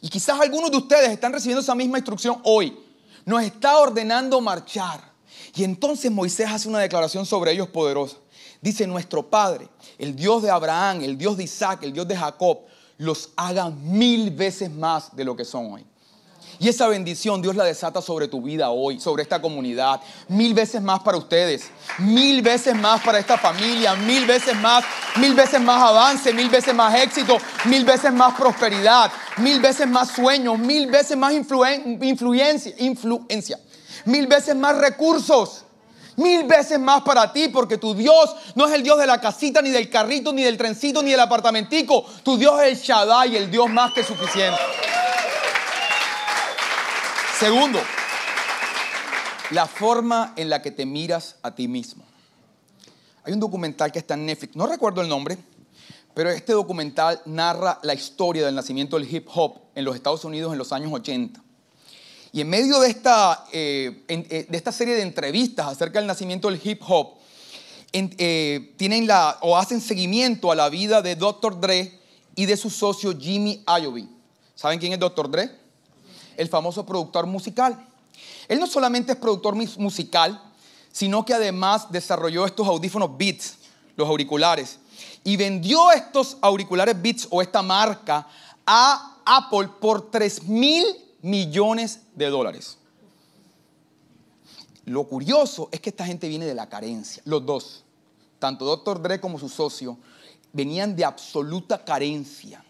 Y 0.00 0.08
quizás 0.08 0.38
algunos 0.38 0.70
de 0.70 0.76
ustedes 0.76 1.10
están 1.10 1.32
recibiendo 1.32 1.60
esa 1.60 1.74
misma 1.74 1.98
instrucción 1.98 2.40
hoy. 2.44 2.78
Nos 3.24 3.42
está 3.42 3.78
ordenando 3.78 4.40
marchar. 4.40 5.02
Y 5.56 5.64
entonces 5.64 6.08
Moisés 6.08 6.48
hace 6.48 6.68
una 6.68 6.78
declaración 6.78 7.26
sobre 7.26 7.50
ellos 7.50 7.66
poderosa. 7.68 8.16
Dice, 8.60 8.86
nuestro 8.86 9.28
Padre, 9.28 9.68
el 9.98 10.14
Dios 10.14 10.40
de 10.44 10.50
Abraham, 10.50 11.00
el 11.00 11.18
Dios 11.18 11.36
de 11.36 11.42
Isaac, 11.42 11.80
el 11.82 11.92
Dios 11.92 12.06
de 12.06 12.16
Jacob, 12.16 12.60
los 12.98 13.30
haga 13.34 13.68
mil 13.68 14.30
veces 14.30 14.70
más 14.70 15.16
de 15.16 15.24
lo 15.24 15.34
que 15.34 15.44
son 15.44 15.72
hoy. 15.72 15.84
Y 16.62 16.68
esa 16.68 16.88
bendición 16.88 17.40
Dios 17.40 17.56
la 17.56 17.64
desata 17.64 18.02
sobre 18.02 18.28
tu 18.28 18.42
vida 18.42 18.68
hoy, 18.68 19.00
sobre 19.00 19.22
esta 19.22 19.40
comunidad. 19.40 19.98
Mil 20.28 20.52
veces 20.52 20.82
más 20.82 21.00
para 21.00 21.16
ustedes, 21.16 21.70
mil 21.96 22.42
veces 22.42 22.74
más 22.74 23.00
para 23.00 23.18
esta 23.18 23.38
familia, 23.38 23.94
mil 23.94 24.26
veces 24.26 24.54
más, 24.56 24.84
mil 25.16 25.32
veces 25.32 25.58
más 25.58 25.82
avance, 25.82 26.34
mil 26.34 26.50
veces 26.50 26.74
más 26.74 26.94
éxito, 26.96 27.38
mil 27.64 27.86
veces 27.86 28.12
más 28.12 28.34
prosperidad, 28.38 29.10
mil 29.38 29.58
veces 29.58 29.88
más 29.88 30.10
sueños, 30.10 30.58
mil 30.58 30.90
veces 30.90 31.16
más 31.16 31.32
influencia, 31.32 32.74
influencia, 32.78 33.58
mil 34.04 34.26
veces 34.26 34.54
más 34.54 34.76
recursos. 34.76 35.64
Mil 36.16 36.44
veces 36.44 36.78
más 36.78 37.00
para 37.00 37.32
ti, 37.32 37.48
porque 37.48 37.78
tu 37.78 37.94
Dios 37.94 38.36
no 38.54 38.66
es 38.66 38.74
el 38.74 38.82
Dios 38.82 38.98
de 38.98 39.06
la 39.06 39.18
casita, 39.22 39.62
ni 39.62 39.70
del 39.70 39.88
carrito, 39.88 40.34
ni 40.34 40.42
del 40.42 40.58
trencito, 40.58 41.02
ni 41.02 41.12
del 41.12 41.20
apartamentico. 41.20 42.04
Tu 42.22 42.36
Dios 42.36 42.60
es 42.60 42.66
el 42.66 42.76
Shaddai, 42.76 43.36
el 43.36 43.50
Dios 43.50 43.70
más 43.70 43.92
que 43.94 44.04
suficiente. 44.04 44.58
Segundo, 47.40 47.80
la 49.52 49.66
forma 49.66 50.34
en 50.36 50.50
la 50.50 50.60
que 50.60 50.72
te 50.72 50.84
miras 50.84 51.36
a 51.40 51.54
ti 51.54 51.68
mismo. 51.68 52.04
Hay 53.24 53.32
un 53.32 53.40
documental 53.40 53.90
que 53.90 53.98
está 53.98 54.12
en 54.12 54.26
Netflix, 54.26 54.56
no 54.56 54.66
recuerdo 54.66 55.00
el 55.00 55.08
nombre, 55.08 55.38
pero 56.12 56.28
este 56.28 56.52
documental 56.52 57.22
narra 57.24 57.78
la 57.82 57.94
historia 57.94 58.44
del 58.44 58.54
nacimiento 58.54 58.98
del 58.98 59.10
hip 59.10 59.26
hop 59.34 59.54
en 59.74 59.86
los 59.86 59.96
Estados 59.96 60.22
Unidos 60.26 60.52
en 60.52 60.58
los 60.58 60.70
años 60.70 60.92
80. 60.92 61.42
Y 62.32 62.42
en 62.42 62.50
medio 62.50 62.78
de 62.78 62.90
esta, 62.90 63.46
eh, 63.52 64.04
eh, 64.08 64.46
de 64.46 64.56
esta 64.58 64.70
serie 64.70 64.94
de 64.94 65.00
entrevistas 65.00 65.66
acerca 65.66 65.98
del 65.98 66.08
nacimiento 66.08 66.50
del 66.50 66.60
hip 66.62 66.82
hop, 66.86 67.14
eh, 67.94 68.74
tienen 68.76 69.06
la, 69.06 69.38
o 69.40 69.56
hacen 69.56 69.80
seguimiento 69.80 70.52
a 70.52 70.54
la 70.54 70.68
vida 70.68 71.00
de 71.00 71.16
Dr. 71.16 71.58
Dre 71.58 72.00
y 72.36 72.44
de 72.44 72.58
su 72.58 72.68
socio 72.68 73.18
Jimmy 73.18 73.64
Iovine. 73.66 74.10
¿Saben 74.54 74.78
quién 74.78 74.92
es 74.92 74.98
Dr. 74.98 75.30
Dre? 75.30 75.69
El 76.40 76.48
famoso 76.48 76.86
productor 76.86 77.26
musical. 77.26 77.86
Él 78.48 78.58
no 78.58 78.66
solamente 78.66 79.12
es 79.12 79.18
productor 79.18 79.54
musical, 79.54 80.42
sino 80.90 81.24
que 81.24 81.34
además 81.34 81.92
desarrolló 81.92 82.46
estos 82.46 82.66
audífonos 82.66 83.16
Beats, 83.16 83.56
los 83.94 84.08
auriculares, 84.08 84.78
y 85.22 85.36
vendió 85.36 85.92
estos 85.92 86.38
auriculares 86.40 87.00
Beats 87.00 87.28
o 87.30 87.42
esta 87.42 87.60
marca 87.60 88.26
a 88.66 89.18
Apple 89.26 89.68
por 89.80 90.10
3 90.10 90.44
mil 90.44 90.84
millones 91.20 92.00
de 92.14 92.30
dólares. 92.30 92.78
Lo 94.86 95.04
curioso 95.04 95.68
es 95.70 95.80
que 95.80 95.90
esta 95.90 96.06
gente 96.06 96.26
viene 96.26 96.46
de 96.46 96.54
la 96.54 96.70
carencia, 96.70 97.22
los 97.26 97.44
dos, 97.44 97.84
tanto 98.38 98.64
Dr. 98.64 99.02
Dre 99.02 99.20
como 99.20 99.38
su 99.38 99.50
socio, 99.50 99.98
venían 100.54 100.96
de 100.96 101.04
absoluta 101.04 101.84
carencia. 101.84 102.64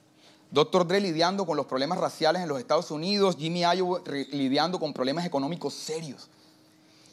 Dr. 0.51 0.87
Dre 0.87 1.01
lidiando 1.01 1.47
con 1.47 1.57
los 1.57 1.67
problemas 1.67 1.99
raciales 1.99 2.43
en 2.43 2.49
los 2.49 2.59
Estados 2.59 2.91
Unidos, 2.91 3.37
Jimmy 3.39 3.61
Iovine 3.61 4.27
lidiando 4.33 4.81
con 4.81 4.93
problemas 4.93 5.25
económicos 5.25 5.75
serios. 5.75 6.29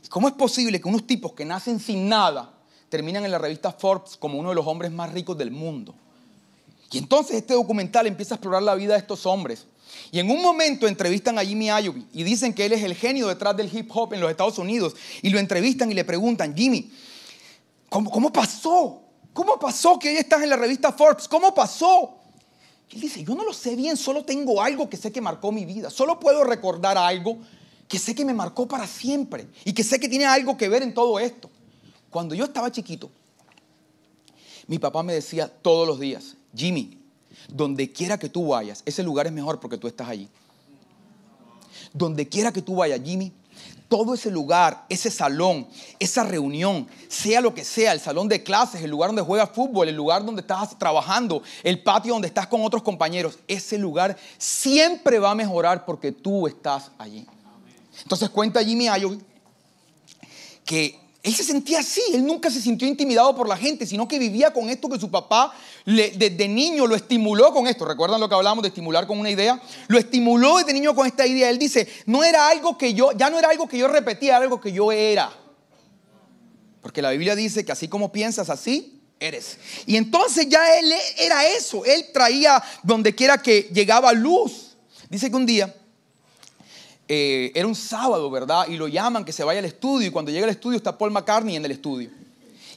¿Cómo 0.09 0.27
es 0.27 0.33
posible 0.33 0.81
que 0.81 0.87
unos 0.87 1.05
tipos 1.05 1.33
que 1.33 1.45
nacen 1.45 1.79
sin 1.79 2.09
nada 2.09 2.53
terminan 2.89 3.25
en 3.25 3.31
la 3.31 3.37
revista 3.37 3.71
Forbes 3.71 4.17
como 4.17 4.39
uno 4.39 4.49
de 4.49 4.55
los 4.55 4.65
hombres 4.65 4.91
más 4.91 5.11
ricos 5.11 5.37
del 5.37 5.51
mundo? 5.51 5.93
Y 6.91 6.97
entonces 6.97 7.35
este 7.35 7.53
documental 7.53 8.07
empieza 8.07 8.33
a 8.33 8.37
explorar 8.37 8.63
la 8.63 8.73
vida 8.73 8.93
de 8.93 8.99
estos 8.99 9.25
hombres. 9.25 9.67
Y 10.11 10.19
en 10.19 10.31
un 10.31 10.41
momento 10.41 10.87
entrevistan 10.87 11.37
a 11.37 11.45
Jimmy 11.45 11.67
Iovine 11.67 12.07
y 12.13 12.23
dicen 12.23 12.53
que 12.53 12.65
él 12.65 12.73
es 12.73 12.83
el 12.83 12.95
genio 12.95 13.27
detrás 13.27 13.55
del 13.55 13.69
hip 13.75 13.91
hop 13.93 14.13
en 14.13 14.21
los 14.21 14.31
Estados 14.31 14.57
Unidos. 14.57 14.95
Y 15.21 15.29
lo 15.29 15.37
entrevistan 15.37 15.91
y 15.91 15.93
le 15.93 16.05
preguntan, 16.05 16.55
Jimmy, 16.55 16.91
¿cómo, 17.89 18.09
cómo 18.09 18.31
pasó? 18.31 19.01
¿Cómo 19.33 19.59
pasó 19.59 19.99
que 19.99 20.09
hoy 20.09 20.17
estás 20.17 20.41
en 20.41 20.49
la 20.49 20.55
revista 20.55 20.91
Forbes? 20.91 21.27
¿Cómo 21.27 21.53
pasó? 21.53 22.16
Él 22.91 23.01
dice, 23.01 23.23
yo 23.23 23.35
no 23.35 23.43
lo 23.43 23.53
sé 23.53 23.75
bien, 23.75 23.97
solo 23.97 24.23
tengo 24.23 24.61
algo 24.61 24.89
que 24.89 24.97
sé 24.97 25.11
que 25.11 25.19
marcó 25.21 25.51
mi 25.51 25.65
vida. 25.65 25.89
Solo 25.89 26.19
puedo 26.19 26.43
recordar 26.43 26.97
algo 26.97 27.37
que 27.87 27.99
sé 27.99 28.15
que 28.15 28.25
me 28.25 28.33
marcó 28.33 28.67
para 28.67 28.87
siempre 28.87 29.47
y 29.65 29.73
que 29.73 29.83
sé 29.83 29.99
que 29.99 30.07
tiene 30.07 30.25
algo 30.25 30.57
que 30.57 30.69
ver 30.69 30.83
en 30.83 30.93
todo 30.93 31.19
esto. 31.19 31.49
Cuando 32.09 32.33
yo 32.33 32.45
estaba 32.45 32.71
chiquito, 32.71 33.09
mi 34.67 34.79
papá 34.79 35.03
me 35.03 35.13
decía 35.13 35.47
todos 35.47 35.87
los 35.87 35.99
días, 35.99 36.35
Jimmy, 36.55 36.97
donde 37.49 37.91
quiera 37.91 38.17
que 38.17 38.29
tú 38.29 38.47
vayas, 38.47 38.83
ese 38.85 39.03
lugar 39.03 39.27
es 39.27 39.33
mejor 39.33 39.59
porque 39.59 39.77
tú 39.77 39.87
estás 39.87 40.07
allí. 40.07 40.29
Donde 41.93 42.27
quiera 42.27 42.51
que 42.51 42.61
tú 42.61 42.75
vayas, 42.75 43.01
Jimmy, 43.03 43.31
todo 43.87 44.13
ese 44.13 44.29
lugar, 44.29 44.85
ese 44.89 45.09
salón, 45.09 45.67
esa 45.99 46.23
reunión, 46.23 46.87
sea 47.07 47.39
lo 47.41 47.53
que 47.53 47.63
sea, 47.63 47.93
el 47.93 47.99
salón 47.99 48.27
de 48.27 48.43
clases, 48.43 48.81
el 48.81 48.91
lugar 48.91 49.09
donde 49.09 49.21
juegas 49.21 49.49
fútbol, 49.53 49.87
el 49.87 49.95
lugar 49.95 50.25
donde 50.25 50.41
estás 50.41 50.77
trabajando, 50.77 51.41
el 51.63 51.81
patio 51.81 52.13
donde 52.13 52.27
estás 52.27 52.47
con 52.47 52.63
otros 52.63 52.83
compañeros, 52.83 53.39
ese 53.47 53.77
lugar 53.77 54.17
siempre 54.37 55.19
va 55.19 55.31
a 55.31 55.35
mejorar 55.35 55.85
porque 55.85 56.11
tú 56.11 56.47
estás 56.47 56.91
allí. 56.97 57.25
Entonces 58.03 58.29
cuenta 58.29 58.63
Jimmy 58.63 58.87
Ayo 58.89 59.17
que 60.65 61.06
él 61.27 61.35
se 61.35 61.43
sentía 61.43 61.79
así, 61.79 62.01
él 62.13 62.25
nunca 62.25 62.49
se 62.49 62.61
sintió 62.61 62.87
intimidado 62.87 63.35
por 63.35 63.49
la 63.49 63.57
gente, 63.57 63.85
sino 63.85 64.07
que 64.07 64.17
vivía 64.17 64.53
con 64.53 64.69
esto 64.69 64.87
que 64.87 64.97
su 64.97 65.11
papá 65.11 65.53
desde 65.85 66.47
niño 66.47 66.87
lo 66.87 66.95
estimuló 66.95 67.53
con 67.53 67.67
esto. 67.67 67.83
¿Recuerdan 67.83 68.21
lo 68.21 68.29
que 68.29 68.35
hablamos 68.35 68.61
de 68.61 68.69
estimular 68.69 69.05
con 69.05 69.19
una 69.19 69.29
idea? 69.29 69.61
Lo 69.89 69.99
estimuló 69.99 70.57
desde 70.57 70.71
niño 70.71 70.95
con 70.95 71.05
esta 71.05 71.27
idea. 71.27 71.49
Él 71.49 71.59
dice, 71.59 71.85
no 72.05 72.23
era 72.23 72.47
algo 72.47 72.77
que 72.77 72.93
yo, 72.93 73.11
ya 73.11 73.29
no 73.29 73.37
era 73.37 73.49
algo 73.49 73.67
que 73.67 73.77
yo 73.77 73.89
repetía, 73.89 74.37
era 74.37 74.43
algo 74.45 74.61
que 74.61 74.71
yo 74.71 74.89
era. 74.89 75.29
Porque 76.81 77.01
la 77.01 77.09
Biblia 77.09 77.35
dice 77.35 77.65
que 77.65 77.73
así 77.73 77.89
como 77.89 78.09
piensas, 78.09 78.49
así 78.49 79.01
eres. 79.19 79.57
Y 79.85 79.97
entonces 79.97 80.47
ya 80.47 80.79
él 80.79 80.93
era 81.17 81.45
eso, 81.45 81.83
él 81.83 82.05
traía 82.13 82.63
donde 82.83 83.13
quiera 83.13 83.41
que 83.41 83.63
llegaba 83.73 84.13
luz. 84.13 84.77
Dice 85.09 85.29
que 85.29 85.35
un 85.35 85.45
día 85.45 85.75
eh, 87.07 87.51
era 87.55 87.67
un 87.67 87.75
sábado, 87.75 88.29
¿verdad? 88.29 88.67
Y 88.67 88.75
lo 88.75 88.87
llaman 88.87 89.23
que 89.23 89.31
se 89.31 89.43
vaya 89.43 89.59
al 89.59 89.65
estudio 89.65 90.07
y 90.07 90.11
cuando 90.11 90.31
llega 90.31 90.45
al 90.45 90.51
estudio 90.51 90.77
está 90.77 90.97
Paul 90.97 91.11
McCartney 91.11 91.55
en 91.55 91.65
el 91.65 91.71
estudio. 91.71 92.09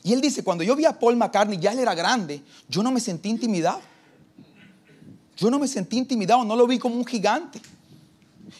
Y 0.02 0.12
él 0.12 0.20
dice, 0.20 0.42
cuando 0.42 0.64
yo 0.64 0.76
vi 0.76 0.84
a 0.84 0.98
Paul 0.98 1.16
McCartney, 1.16 1.58
ya 1.58 1.72
él 1.72 1.80
era 1.80 1.94
grande, 1.94 2.42
yo 2.68 2.82
no 2.82 2.90
me 2.90 3.00
sentí 3.00 3.28
intimidado. 3.28 3.80
Yo 5.36 5.50
no 5.50 5.58
me 5.58 5.66
sentí 5.66 5.96
intimidado, 5.96 6.44
no 6.44 6.54
lo 6.54 6.66
vi 6.66 6.78
como 6.78 6.96
un 6.96 7.04
gigante. 7.06 7.60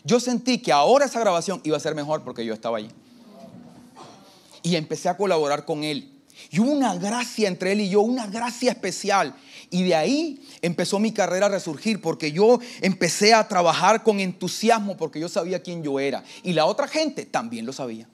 Yo 0.02 0.18
sentí 0.18 0.58
que 0.58 0.72
ahora 0.72 1.04
esa 1.04 1.20
grabación 1.20 1.60
iba 1.62 1.76
a 1.76 1.80
ser 1.80 1.94
mejor 1.94 2.22
porque 2.22 2.44
yo 2.44 2.54
estaba 2.54 2.78
allí. 2.78 2.90
Y 4.62 4.76
empecé 4.76 5.08
a 5.08 5.16
colaborar 5.16 5.64
con 5.64 5.84
él. 5.84 6.10
Y 6.50 6.60
hubo 6.60 6.72
una 6.72 6.94
gracia 6.96 7.48
entre 7.48 7.72
él 7.72 7.82
y 7.82 7.90
yo, 7.90 8.00
una 8.00 8.26
gracia 8.26 8.70
especial. 8.72 9.34
Y 9.70 9.84
de 9.84 9.94
ahí 9.94 10.42
empezó 10.62 10.98
mi 10.98 11.12
carrera 11.12 11.46
a 11.46 11.48
resurgir 11.48 12.00
porque 12.00 12.32
yo 12.32 12.58
empecé 12.80 13.32
a 13.32 13.46
trabajar 13.46 14.02
con 14.02 14.18
entusiasmo 14.18 14.96
porque 14.96 15.20
yo 15.20 15.28
sabía 15.28 15.62
quién 15.62 15.82
yo 15.82 16.00
era. 16.00 16.24
Y 16.42 16.52
la 16.52 16.66
otra 16.66 16.88
gente 16.88 17.24
también 17.24 17.64
lo 17.64 17.72
sabía. 17.72 18.08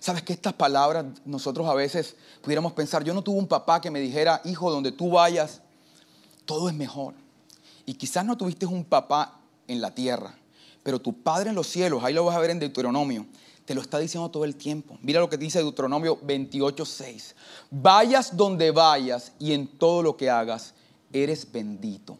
Sabes 0.00 0.22
que 0.22 0.32
estas 0.32 0.54
palabras 0.54 1.04
nosotros 1.24 1.68
a 1.68 1.74
veces 1.74 2.16
pudiéramos 2.40 2.72
pensar, 2.72 3.04
yo 3.04 3.12
no 3.12 3.22
tuve 3.22 3.38
un 3.38 3.46
papá 3.46 3.80
que 3.80 3.90
me 3.90 4.00
dijera, 4.00 4.40
hijo, 4.44 4.70
donde 4.70 4.90
tú 4.90 5.10
vayas, 5.10 5.60
todo 6.46 6.68
es 6.68 6.74
mejor. 6.74 7.14
Y 7.84 7.94
quizás 7.94 8.24
no 8.24 8.36
tuviste 8.36 8.64
un 8.64 8.84
papá 8.84 9.40
en 9.68 9.80
la 9.80 9.94
tierra, 9.94 10.34
pero 10.82 11.00
tu 11.00 11.12
Padre 11.22 11.50
en 11.50 11.56
los 11.56 11.66
cielos, 11.66 12.02
ahí 12.04 12.14
lo 12.14 12.24
vas 12.24 12.36
a 12.36 12.40
ver 12.40 12.50
en 12.50 12.58
Deuteronomio, 12.58 13.26
te 13.64 13.74
lo 13.74 13.80
está 13.80 13.98
diciendo 13.98 14.30
todo 14.30 14.44
el 14.44 14.56
tiempo. 14.56 14.98
Mira 15.02 15.20
lo 15.20 15.28
que 15.28 15.36
dice 15.36 15.60
Deuteronomio 15.60 16.18
28:6. 16.20 17.34
Vayas 17.70 18.36
donde 18.36 18.70
vayas 18.70 19.32
y 19.38 19.52
en 19.52 19.66
todo 19.66 20.02
lo 20.02 20.16
que 20.16 20.30
hagas, 20.30 20.74
eres 21.12 21.50
bendito. 21.50 22.18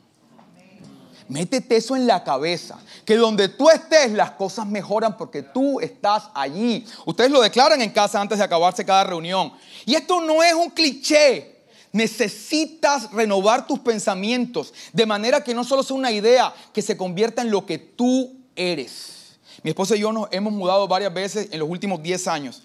Métete 1.29 1.77
eso 1.77 1.97
en 1.97 2.07
la 2.07 2.23
cabeza, 2.25 2.79
que 3.05 3.17
donde 3.17 3.49
tú 3.49 3.71
estés 3.71 4.13
las 4.13 4.33
cosas 4.33 4.67
mejoran 4.67 5.17
porque 5.17 5.43
tú 5.43 5.81
estás 5.81 6.25
allí. 6.35 6.85
Ustedes 7.07 7.31
lo 7.31 7.41
declaran 7.41 7.81
en 7.81 7.91
casa 7.91 8.21
antes 8.21 8.39
de 8.39 8.45
acabarse 8.45 8.85
cada 8.85 9.05
reunión. 9.05 9.53
Y 9.87 9.95
esto 9.95 10.21
no 10.21 10.43
es 10.43 10.53
un 10.53 10.69
cliché. 10.71 11.63
Necesitas 11.93 13.11
renovar 13.13 13.67
tus 13.67 13.79
pensamientos 13.79 14.75
de 14.93 15.07
manera 15.07 15.43
que 15.43 15.55
no 15.55 15.65
solo 15.65 15.83
sea 15.83 15.97
una 15.97 16.11
idea, 16.11 16.53
que 16.73 16.83
se 16.83 16.97
convierta 16.97 17.43
en 17.43 17.51
lo 17.51 17.65
que 17.65 17.79
tú 17.79 18.35
eres. 18.57 19.22
Mi 19.63 19.71
esposa 19.71 19.97
y 19.97 20.01
yo 20.01 20.13
nos 20.13 20.29
hemos 20.31 20.53
mudado 20.53 20.89
varias 20.89 21.13
veces 21.13 21.49
en 21.51 21.59
los 21.59 21.69
últimos 21.69 22.03
10 22.03 22.29
años. 22.29 22.63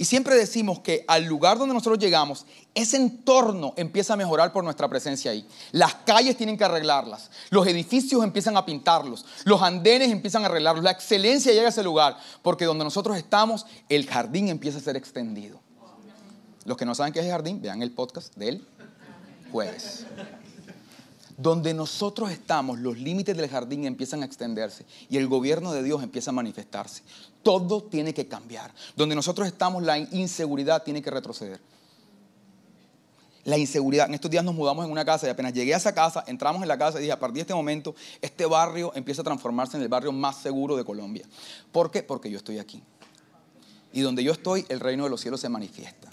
Y 0.00 0.06
siempre 0.06 0.34
decimos 0.34 0.78
que 0.78 1.04
al 1.06 1.24
lugar 1.24 1.58
donde 1.58 1.74
nosotros 1.74 1.98
llegamos, 1.98 2.46
ese 2.74 2.96
entorno 2.96 3.74
empieza 3.76 4.14
a 4.14 4.16
mejorar 4.16 4.50
por 4.50 4.64
nuestra 4.64 4.88
presencia 4.88 5.30
ahí. 5.30 5.46
Las 5.72 5.94
calles 5.94 6.38
tienen 6.38 6.56
que 6.56 6.64
arreglarlas, 6.64 7.30
los 7.50 7.66
edificios 7.66 8.24
empiezan 8.24 8.56
a 8.56 8.64
pintarlos, 8.64 9.26
los 9.44 9.60
andenes 9.60 10.10
empiezan 10.10 10.42
a 10.42 10.46
arreglarlos, 10.46 10.82
la 10.82 10.92
excelencia 10.92 11.52
llega 11.52 11.66
a 11.66 11.68
ese 11.68 11.82
lugar, 11.82 12.16
porque 12.40 12.64
donde 12.64 12.82
nosotros 12.82 13.18
estamos, 13.18 13.66
el 13.90 14.06
jardín 14.06 14.48
empieza 14.48 14.78
a 14.78 14.80
ser 14.80 14.96
extendido. 14.96 15.60
Los 16.64 16.78
que 16.78 16.86
no 16.86 16.94
saben 16.94 17.12
qué 17.12 17.18
es 17.18 17.26
el 17.26 17.32
jardín, 17.32 17.60
vean 17.60 17.82
el 17.82 17.90
podcast 17.90 18.34
del 18.36 18.66
jueves. 19.52 20.06
Donde 21.40 21.72
nosotros 21.72 22.30
estamos, 22.30 22.78
los 22.80 22.98
límites 22.98 23.34
del 23.34 23.48
jardín 23.48 23.86
empiezan 23.86 24.22
a 24.22 24.26
extenderse 24.26 24.84
y 25.08 25.16
el 25.16 25.26
gobierno 25.26 25.72
de 25.72 25.82
Dios 25.82 26.02
empieza 26.02 26.30
a 26.30 26.34
manifestarse. 26.34 27.02
Todo 27.42 27.82
tiene 27.82 28.12
que 28.12 28.28
cambiar. 28.28 28.74
Donde 28.94 29.14
nosotros 29.14 29.48
estamos, 29.48 29.82
la 29.82 29.96
inseguridad 29.96 30.82
tiene 30.82 31.00
que 31.00 31.10
retroceder. 31.10 31.58
La 33.44 33.56
inseguridad. 33.56 34.06
En 34.06 34.12
estos 34.12 34.30
días 34.30 34.44
nos 34.44 34.54
mudamos 34.54 34.84
en 34.84 34.92
una 34.92 35.02
casa 35.02 35.28
y 35.28 35.30
apenas 35.30 35.54
llegué 35.54 35.72
a 35.72 35.78
esa 35.78 35.94
casa, 35.94 36.22
entramos 36.26 36.60
en 36.60 36.68
la 36.68 36.76
casa 36.76 36.98
y 36.98 37.02
dije, 37.02 37.12
a 37.12 37.18
partir 37.18 37.36
de 37.36 37.40
este 37.40 37.54
momento, 37.54 37.94
este 38.20 38.44
barrio 38.44 38.92
empieza 38.94 39.22
a 39.22 39.24
transformarse 39.24 39.78
en 39.78 39.82
el 39.82 39.88
barrio 39.88 40.12
más 40.12 40.36
seguro 40.36 40.76
de 40.76 40.84
Colombia. 40.84 41.24
¿Por 41.72 41.90
qué? 41.90 42.02
Porque 42.02 42.30
yo 42.30 42.36
estoy 42.36 42.58
aquí. 42.58 42.82
Y 43.94 44.02
donde 44.02 44.22
yo 44.22 44.32
estoy, 44.32 44.66
el 44.68 44.78
reino 44.78 45.04
de 45.04 45.10
los 45.10 45.22
cielos 45.22 45.40
se 45.40 45.48
manifiesta. 45.48 46.10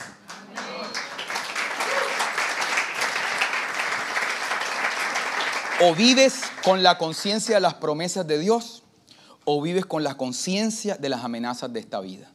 O 5.80 5.94
vives 5.94 6.42
con 6.64 6.82
la 6.82 6.98
conciencia 6.98 7.56
de 7.56 7.62
las 7.62 7.76
promesas 7.76 8.26
de 8.26 8.40
Dios 8.40 8.82
o 9.46 9.62
vives 9.62 9.86
con 9.86 10.04
la 10.04 10.16
conciencia 10.16 10.98
de 10.98 11.08
las 11.08 11.24
amenazas 11.24 11.72
de 11.72 11.80
esta 11.80 12.02
vida. 12.02 12.32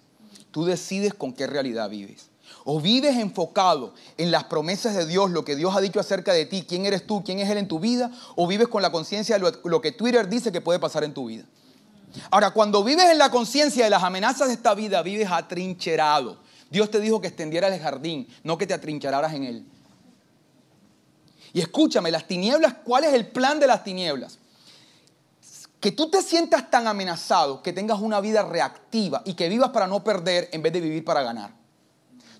Tú 0.52 0.64
decides 0.64 1.12
con 1.12 1.32
qué 1.32 1.48
realidad 1.48 1.90
vives. 1.90 2.30
O 2.64 2.80
vives 2.80 3.16
enfocado 3.16 3.94
en 4.16 4.30
las 4.30 4.44
promesas 4.44 4.94
de 4.94 5.06
Dios, 5.06 5.30
lo 5.30 5.44
que 5.44 5.56
Dios 5.56 5.74
ha 5.74 5.80
dicho 5.80 5.98
acerca 5.98 6.32
de 6.32 6.46
ti, 6.46 6.64
quién 6.66 6.86
eres 6.86 7.04
tú, 7.04 7.24
quién 7.24 7.40
es 7.40 7.50
Él 7.50 7.58
en 7.58 7.66
tu 7.66 7.80
vida, 7.80 8.12
o 8.36 8.46
vives 8.46 8.68
con 8.68 8.80
la 8.80 8.92
conciencia 8.92 9.38
de 9.38 9.52
lo, 9.64 9.80
que 9.80 9.90
Twitter 9.90 10.28
dice 10.28 10.52
que 10.52 10.60
puede 10.60 10.78
pasar 10.78 11.02
en 11.02 11.12
tu 11.12 11.26
vida. 11.26 11.44
Ahora, 12.30 12.52
cuando 12.52 12.84
vives 12.84 13.06
en 13.10 13.18
la 13.18 13.30
conciencia 13.30 13.84
de 13.84 13.90
las 13.90 14.04
amenazas 14.04 14.48
de 14.48 14.54
esta 14.54 14.74
vida, 14.74 15.02
vives 15.02 15.30
atrincherado. 15.30 16.38
Dios 16.70 16.90
te 16.90 17.00
dijo 17.00 17.20
que 17.20 17.26
extendieras 17.26 17.72
el 17.72 17.80
jardín, 17.80 18.28
no 18.44 18.56
que 18.56 18.66
te 18.66 18.74
atrincheraras 18.74 19.34
en 19.34 19.44
él. 19.44 19.66
Y 21.52 21.60
escúchame, 21.60 22.10
las 22.10 22.26
tinieblas, 22.26 22.74
¿cuál 22.84 23.04
es 23.04 23.12
el 23.12 23.26
plan 23.28 23.60
de 23.60 23.66
las 23.66 23.84
tinieblas? 23.84 24.38
Que 25.80 25.92
tú 25.92 26.08
te 26.08 26.22
sientas 26.22 26.70
tan 26.70 26.86
amenazado 26.86 27.62
que 27.62 27.72
tengas 27.72 28.00
una 28.00 28.20
vida 28.20 28.42
reactiva 28.42 29.22
y 29.24 29.34
que 29.34 29.48
vivas 29.48 29.70
para 29.70 29.86
no 29.86 30.02
perder 30.04 30.48
en 30.52 30.62
vez 30.62 30.72
de 30.72 30.80
vivir 30.80 31.04
para 31.04 31.22
ganar. 31.22 31.62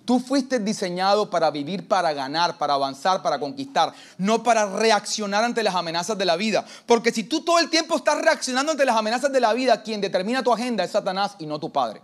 Tú 0.04 0.18
fuiste 0.18 0.58
diseñado 0.58 1.30
para 1.30 1.50
vivir 1.50 1.86
para 1.86 2.12
ganar, 2.12 2.58
para 2.58 2.74
avanzar, 2.74 3.22
para 3.22 3.38
conquistar, 3.38 3.92
no 4.18 4.42
para 4.42 4.66
reaccionar 4.66 5.44
ante 5.44 5.62
las 5.62 5.74
amenazas 5.74 6.18
de 6.18 6.24
la 6.24 6.36
vida. 6.36 6.64
Porque 6.86 7.12
si 7.12 7.24
tú 7.24 7.44
todo 7.44 7.58
el 7.60 7.70
tiempo 7.70 7.96
estás 7.96 8.20
reaccionando 8.20 8.72
ante 8.72 8.84
las 8.84 8.96
amenazas 8.96 9.32
de 9.32 9.40
la 9.40 9.52
vida, 9.52 9.82
quien 9.82 10.00
determina 10.00 10.42
tu 10.42 10.52
agenda 10.52 10.82
es 10.82 10.90
Satanás 10.90 11.36
y 11.38 11.46
no 11.46 11.60
tu 11.60 11.70
padre. 11.70 12.02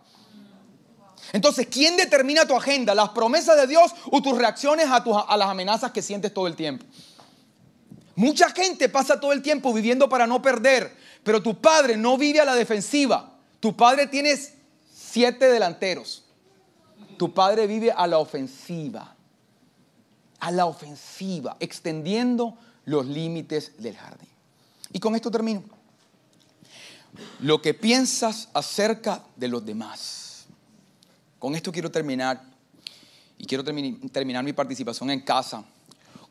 Entonces, 1.32 1.66
¿quién 1.70 1.96
determina 1.96 2.46
tu 2.46 2.56
agenda? 2.56 2.94
¿Las 2.94 3.10
promesas 3.10 3.56
de 3.56 3.66
Dios 3.66 3.92
o 4.10 4.22
tus 4.22 4.36
reacciones 4.38 4.86
a, 4.88 5.36
las 5.36 5.48
amenazas 5.48 5.92
que 5.92 6.02
sientes 6.02 6.32
todo 6.32 6.46
el 6.46 6.56
tiempo? 6.56 6.84
Mucha 8.16 8.50
gente 8.50 8.88
pasa 8.88 9.20
todo 9.20 9.32
el 9.32 9.42
tiempo 9.42 9.72
viviendo 9.72 10.08
para 10.08 10.26
no 10.26 10.40
perder, 10.42 10.96
pero 11.22 11.42
tu 11.42 11.60
padre 11.60 11.96
no 11.96 12.16
vive 12.16 12.40
a 12.40 12.44
la 12.44 12.54
defensiva. 12.54 13.32
Tu 13.60 13.76
padre 13.76 14.06
tiene 14.06 14.34
siete 14.92 15.48
delanteros. 15.48 16.24
Tu 17.18 17.32
padre 17.32 17.66
vive 17.66 17.92
a 17.92 18.06
la 18.06 18.18
ofensiva. 18.18 19.14
A 20.40 20.50
la 20.50 20.66
ofensiva, 20.66 21.56
extendiendo 21.60 22.56
los 22.86 23.06
límites 23.06 23.72
del 23.78 23.96
jardín. 23.96 24.28
Y 24.92 24.98
con 24.98 25.14
esto 25.14 25.30
termino. 25.30 25.62
Lo 27.40 27.60
que 27.60 27.74
piensas 27.74 28.48
acerca 28.54 29.24
de 29.36 29.48
los 29.48 29.64
demás 29.64 30.27
con 31.38 31.54
esto 31.54 31.70
quiero 31.72 31.90
terminar 31.90 32.42
y 33.38 33.44
quiero 33.44 33.62
terminar 33.64 34.44
mi 34.44 34.52
participación 34.52 35.10
en 35.10 35.20
casa 35.20 35.64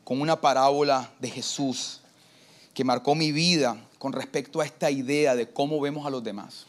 con 0.04 0.20
una 0.20 0.40
parábola 0.40 1.10
de 1.18 1.30
Jesús 1.30 2.00
que 2.74 2.84
marcó 2.84 3.14
mi 3.14 3.32
vida 3.32 3.76
con 3.98 4.12
respecto 4.12 4.60
a 4.60 4.64
esta 4.64 4.90
idea 4.90 5.34
de 5.34 5.50
cómo 5.50 5.80
vemos 5.80 6.06
a 6.06 6.10
los 6.10 6.22
demás. 6.22 6.66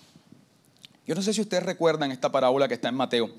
Yo 1.06 1.15
no 1.15 1.21
sé 1.21 1.34
si 1.34 1.41
ustedes 1.41 1.63
recuerdan 1.63 2.12
esta 2.12 2.32
parábola 2.32 2.67
que 2.67 2.75
está 2.75 2.89
en 2.89 2.95
Mateo, 2.95 3.30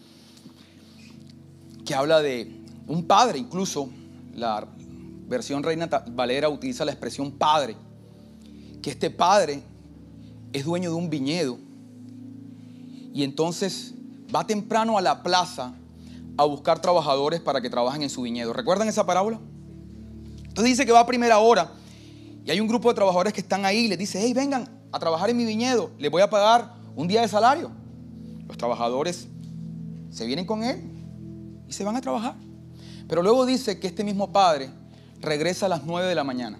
que 1.84 1.94
habla 1.94 2.20
de 2.20 2.50
un 2.86 3.06
padre, 3.06 3.38
incluso 3.38 3.90
la 4.34 4.66
versión 5.26 5.62
Reina 5.62 5.86
Valera 5.86 6.48
utiliza 6.48 6.84
la 6.84 6.92
expresión 6.92 7.32
padre, 7.32 7.76
que 8.82 8.90
este 8.90 9.10
padre 9.10 9.62
es 10.52 10.64
dueño 10.64 10.90
de 10.90 10.96
un 10.96 11.10
viñedo 11.10 11.58
y 13.12 13.22
entonces 13.22 13.94
va 14.34 14.46
temprano 14.46 14.98
a 14.98 15.00
la 15.00 15.22
plaza 15.22 15.74
a 16.36 16.44
buscar 16.44 16.80
trabajadores 16.80 17.40
para 17.40 17.60
que 17.60 17.68
trabajen 17.68 18.02
en 18.02 18.10
su 18.10 18.22
viñedo. 18.22 18.52
¿Recuerdan 18.52 18.88
esa 18.88 19.04
parábola? 19.04 19.38
Entonces 20.48 20.64
dice 20.64 20.86
que 20.86 20.92
va 20.92 21.00
a 21.00 21.06
primera 21.06 21.38
hora 21.38 21.70
y 22.44 22.50
hay 22.50 22.60
un 22.60 22.68
grupo 22.68 22.88
de 22.88 22.94
trabajadores 22.94 23.32
que 23.32 23.40
están 23.40 23.64
ahí 23.64 23.84
y 23.84 23.88
les 23.88 23.98
dice, 23.98 24.20
hey, 24.22 24.32
vengan 24.32 24.68
a 24.92 24.98
trabajar 24.98 25.30
en 25.30 25.36
mi 25.36 25.44
viñedo, 25.44 25.90
les 25.98 26.10
voy 26.10 26.22
a 26.22 26.30
pagar 26.30 26.72
un 26.96 27.06
día 27.06 27.20
de 27.20 27.28
salario. 27.28 27.70
Los 28.48 28.56
trabajadores 28.56 29.28
se 30.10 30.26
vienen 30.26 30.46
con 30.46 30.64
él 30.64 30.80
y 31.68 31.72
se 31.72 31.84
van 31.84 31.96
a 31.96 32.00
trabajar. 32.00 32.34
Pero 33.08 33.22
luego 33.22 33.46
dice 33.46 33.78
que 33.78 33.86
este 33.86 34.02
mismo 34.02 34.32
padre 34.32 34.70
regresa 35.20 35.66
a 35.66 35.68
las 35.68 35.84
9 35.84 36.08
de 36.08 36.14
la 36.14 36.24
mañana. 36.24 36.58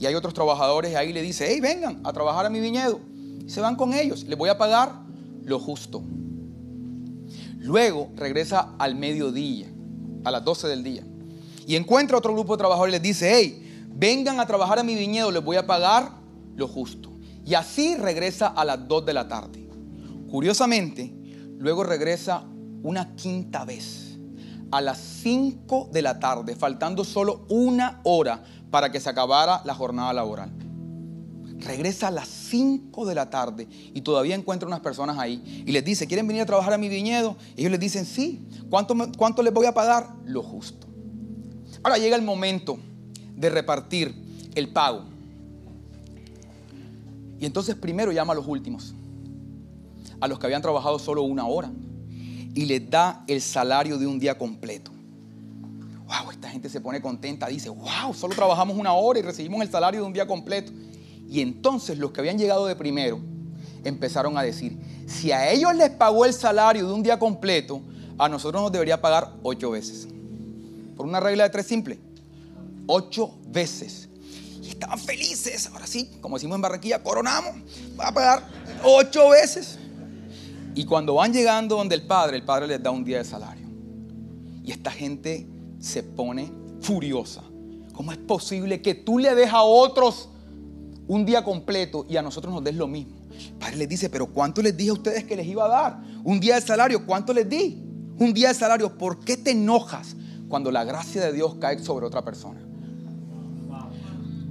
Y 0.00 0.06
hay 0.06 0.14
otros 0.14 0.34
trabajadores 0.34 0.96
ahí 0.96 1.10
y 1.10 1.12
le 1.12 1.22
dice, 1.22 1.46
hey, 1.48 1.60
vengan 1.60 2.00
a 2.04 2.12
trabajar 2.12 2.46
a 2.46 2.50
mi 2.50 2.60
viñedo. 2.60 3.00
Y 3.46 3.50
se 3.50 3.60
van 3.60 3.76
con 3.76 3.94
ellos, 3.94 4.24
les 4.24 4.38
voy 4.38 4.48
a 4.48 4.58
pagar 4.58 4.92
lo 5.44 5.58
justo. 5.60 6.02
Luego 7.64 8.10
regresa 8.14 8.74
al 8.78 8.94
mediodía, 8.94 9.66
a 10.22 10.30
las 10.30 10.44
12 10.44 10.68
del 10.68 10.84
día. 10.84 11.02
Y 11.66 11.76
encuentra 11.76 12.18
otro 12.18 12.34
grupo 12.34 12.52
de 12.52 12.58
trabajadores 12.58 12.92
y 12.92 12.96
les 12.96 13.02
dice, 13.02 13.32
hey, 13.34 13.86
vengan 13.88 14.38
a 14.38 14.46
trabajar 14.46 14.78
a 14.78 14.82
mi 14.82 14.94
viñedo, 14.94 15.30
les 15.30 15.42
voy 15.42 15.56
a 15.56 15.66
pagar 15.66 16.12
lo 16.56 16.68
justo. 16.68 17.10
Y 17.42 17.54
así 17.54 17.96
regresa 17.96 18.48
a 18.48 18.66
las 18.66 18.86
2 18.86 19.06
de 19.06 19.14
la 19.14 19.28
tarde. 19.28 19.66
Curiosamente, 20.30 21.10
luego 21.56 21.84
regresa 21.84 22.44
una 22.82 23.16
quinta 23.16 23.64
vez, 23.64 24.18
a 24.70 24.82
las 24.82 24.98
5 24.98 25.88
de 25.90 26.02
la 26.02 26.20
tarde, 26.20 26.56
faltando 26.56 27.02
solo 27.02 27.46
una 27.48 28.02
hora 28.04 28.44
para 28.70 28.92
que 28.92 29.00
se 29.00 29.08
acabara 29.08 29.62
la 29.64 29.74
jornada 29.74 30.12
laboral. 30.12 30.52
Regresa 31.64 32.08
a 32.08 32.10
las 32.10 32.28
5 32.28 33.06
de 33.06 33.14
la 33.14 33.30
tarde 33.30 33.66
y 33.94 34.02
todavía 34.02 34.34
encuentra 34.34 34.66
unas 34.66 34.80
personas 34.80 35.18
ahí 35.18 35.64
y 35.66 35.72
les 35.72 35.84
dice, 35.84 36.06
¿quieren 36.06 36.26
venir 36.26 36.42
a 36.42 36.46
trabajar 36.46 36.74
a 36.74 36.78
mi 36.78 36.88
viñedo? 36.88 37.36
Y 37.56 37.60
ellos 37.60 37.70
les 37.70 37.80
dicen, 37.80 38.04
sí. 38.04 38.46
¿Cuánto, 38.68 38.94
¿Cuánto 39.16 39.42
les 39.42 39.52
voy 39.52 39.66
a 39.66 39.72
pagar? 39.72 40.14
Lo 40.26 40.42
justo. 40.42 40.86
Ahora 41.82 41.98
llega 41.98 42.16
el 42.16 42.22
momento 42.22 42.78
de 43.34 43.50
repartir 43.50 44.14
el 44.54 44.72
pago. 44.72 45.04
Y 47.40 47.46
entonces 47.46 47.74
primero 47.74 48.12
llama 48.12 48.32
a 48.32 48.36
los 48.36 48.46
últimos, 48.46 48.94
a 50.20 50.28
los 50.28 50.38
que 50.38 50.46
habían 50.46 50.62
trabajado 50.62 50.98
solo 50.98 51.22
una 51.22 51.46
hora, 51.46 51.70
y 52.54 52.66
les 52.66 52.88
da 52.88 53.24
el 53.26 53.40
salario 53.40 53.98
de 53.98 54.06
un 54.06 54.18
día 54.18 54.38
completo. 54.38 54.92
Wow, 56.06 56.30
esta 56.30 56.48
gente 56.48 56.68
se 56.68 56.80
pone 56.80 57.00
contenta, 57.00 57.48
dice, 57.48 57.68
wow, 57.68 58.14
solo 58.14 58.34
trabajamos 58.34 58.76
una 58.76 58.92
hora 58.92 59.18
y 59.18 59.22
recibimos 59.22 59.62
el 59.62 59.70
salario 59.70 60.00
de 60.00 60.06
un 60.06 60.12
día 60.12 60.26
completo. 60.26 60.72
Y 61.34 61.40
entonces 61.40 61.98
los 61.98 62.12
que 62.12 62.20
habían 62.20 62.38
llegado 62.38 62.64
de 62.66 62.76
primero 62.76 63.18
empezaron 63.82 64.38
a 64.38 64.42
decir, 64.42 64.78
si 65.08 65.32
a 65.32 65.50
ellos 65.50 65.74
les 65.74 65.90
pagó 65.90 66.24
el 66.26 66.32
salario 66.32 66.86
de 66.86 66.92
un 66.92 67.02
día 67.02 67.18
completo, 67.18 67.82
a 68.16 68.28
nosotros 68.28 68.62
nos 68.62 68.70
debería 68.70 69.00
pagar 69.00 69.32
ocho 69.42 69.72
veces. 69.72 70.06
Por 70.96 71.04
una 71.04 71.18
regla 71.18 71.42
de 71.42 71.50
tres 71.50 71.66
simple. 71.66 71.98
Ocho 72.86 73.34
veces. 73.48 74.08
Y 74.62 74.68
estaban 74.68 74.96
felices. 74.96 75.68
Ahora 75.72 75.88
sí, 75.88 76.08
como 76.20 76.36
decimos 76.36 76.54
en 76.54 76.62
Barranquilla, 76.62 77.02
coronamos. 77.02 77.50
Va 77.98 78.10
a 78.10 78.14
pagar 78.14 78.44
ocho 78.84 79.30
veces. 79.30 79.80
Y 80.76 80.84
cuando 80.84 81.14
van 81.14 81.32
llegando 81.32 81.74
donde 81.74 81.96
el 81.96 82.06
padre, 82.06 82.36
el 82.36 82.44
padre 82.44 82.68
les 82.68 82.80
da 82.80 82.92
un 82.92 83.02
día 83.02 83.18
de 83.18 83.24
salario. 83.24 83.66
Y 84.62 84.70
esta 84.70 84.92
gente 84.92 85.48
se 85.80 86.04
pone 86.04 86.52
furiosa. 86.80 87.42
¿Cómo 87.92 88.12
es 88.12 88.18
posible 88.18 88.80
que 88.80 88.94
tú 88.94 89.18
le 89.18 89.34
des 89.34 89.50
a 89.50 89.62
otros 89.62 90.28
un 91.06 91.24
día 91.24 91.44
completo 91.44 92.06
y 92.08 92.16
a 92.16 92.22
nosotros 92.22 92.52
nos 92.52 92.64
des 92.64 92.74
lo 92.74 92.86
mismo? 92.86 93.16
Padre 93.58 93.76
les 93.76 93.88
dice, 93.88 94.10
pero 94.10 94.26
¿cuánto 94.26 94.62
les 94.62 94.76
dije 94.76 94.90
a 94.90 94.94
ustedes 94.94 95.24
que 95.24 95.36
les 95.36 95.46
iba 95.46 95.64
a 95.64 95.68
dar? 95.68 96.02
Un 96.24 96.40
día 96.40 96.54
de 96.54 96.60
salario, 96.60 97.04
¿cuánto 97.04 97.32
les 97.32 97.48
di? 97.48 97.82
Un 98.18 98.32
día 98.32 98.48
de 98.48 98.54
salario, 98.54 98.96
¿por 98.96 99.20
qué 99.20 99.36
te 99.36 99.50
enojas 99.50 100.16
cuando 100.48 100.70
la 100.70 100.84
gracia 100.84 101.24
de 101.24 101.32
Dios 101.32 101.56
cae 101.56 101.78
sobre 101.78 102.06
otra 102.06 102.24
persona? 102.24 102.60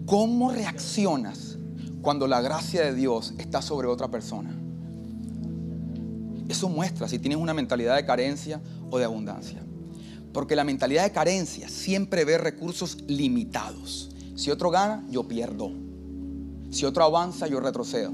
¿Cómo 0.05 0.51
reaccionas 0.51 1.57
cuando 2.01 2.27
la 2.27 2.41
gracia 2.41 2.81
de 2.81 2.93
Dios 2.93 3.33
está 3.37 3.61
sobre 3.61 3.87
otra 3.87 4.09
persona? 4.09 4.53
Eso 6.49 6.67
muestra 6.67 7.07
si 7.07 7.19
tienes 7.19 7.37
una 7.37 7.53
mentalidad 7.53 7.95
de 7.95 8.05
carencia 8.05 8.61
o 8.91 8.97
de 8.97 9.05
abundancia. 9.05 9.63
Porque 10.33 10.55
la 10.55 10.63
mentalidad 10.63 11.03
de 11.03 11.11
carencia 11.11 11.69
siempre 11.69 12.25
ve 12.25 12.37
recursos 12.37 12.97
limitados. 13.07 14.09
Si 14.35 14.51
otro 14.51 14.71
gana, 14.71 15.05
yo 15.09 15.27
pierdo. 15.27 15.71
Si 16.73 16.85
otro 16.85 17.03
avanza, 17.03 17.45
yo 17.45 17.59
retrocedo. 17.59 18.11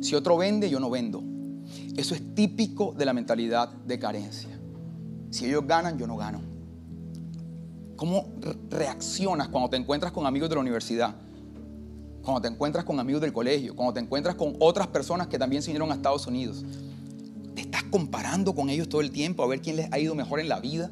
Si 0.00 0.14
otro 0.14 0.38
vende, 0.38 0.70
yo 0.70 0.80
no 0.80 0.88
vendo. 0.88 1.22
Eso 1.98 2.14
es 2.14 2.34
típico 2.34 2.94
de 2.96 3.04
la 3.04 3.12
mentalidad 3.12 3.68
de 3.68 3.98
carencia. 3.98 4.48
Si 5.28 5.44
ellos 5.44 5.66
ganan, 5.66 5.98
yo 5.98 6.06
no 6.06 6.16
gano. 6.16 6.40
¿Cómo 7.96 8.32
reaccionas 8.70 9.48
cuando 9.48 9.68
te 9.68 9.76
encuentras 9.76 10.12
con 10.12 10.24
amigos 10.24 10.48
de 10.48 10.54
la 10.54 10.62
universidad? 10.62 11.14
Cuando 12.22 12.40
te 12.40 12.48
encuentras 12.48 12.86
con 12.86 12.98
amigos 12.98 13.20
del 13.20 13.34
colegio, 13.34 13.76
cuando 13.76 13.92
te 13.92 14.00
encuentras 14.00 14.34
con 14.34 14.56
otras 14.60 14.86
personas 14.86 15.26
que 15.26 15.38
también 15.38 15.60
se 15.60 15.68
vinieron 15.68 15.92
a 15.92 15.94
Estados 15.96 16.26
Unidos. 16.26 16.64
¿Te 17.54 17.60
estás 17.60 17.82
comparando 17.84 18.54
con 18.54 18.70
ellos 18.70 18.88
todo 18.88 19.02
el 19.02 19.10
tiempo 19.10 19.42
a 19.42 19.46
ver 19.46 19.60
quién 19.60 19.76
les 19.76 19.92
ha 19.92 19.98
ido 19.98 20.14
mejor 20.14 20.40
en 20.40 20.48
la 20.48 20.58
vida? 20.58 20.90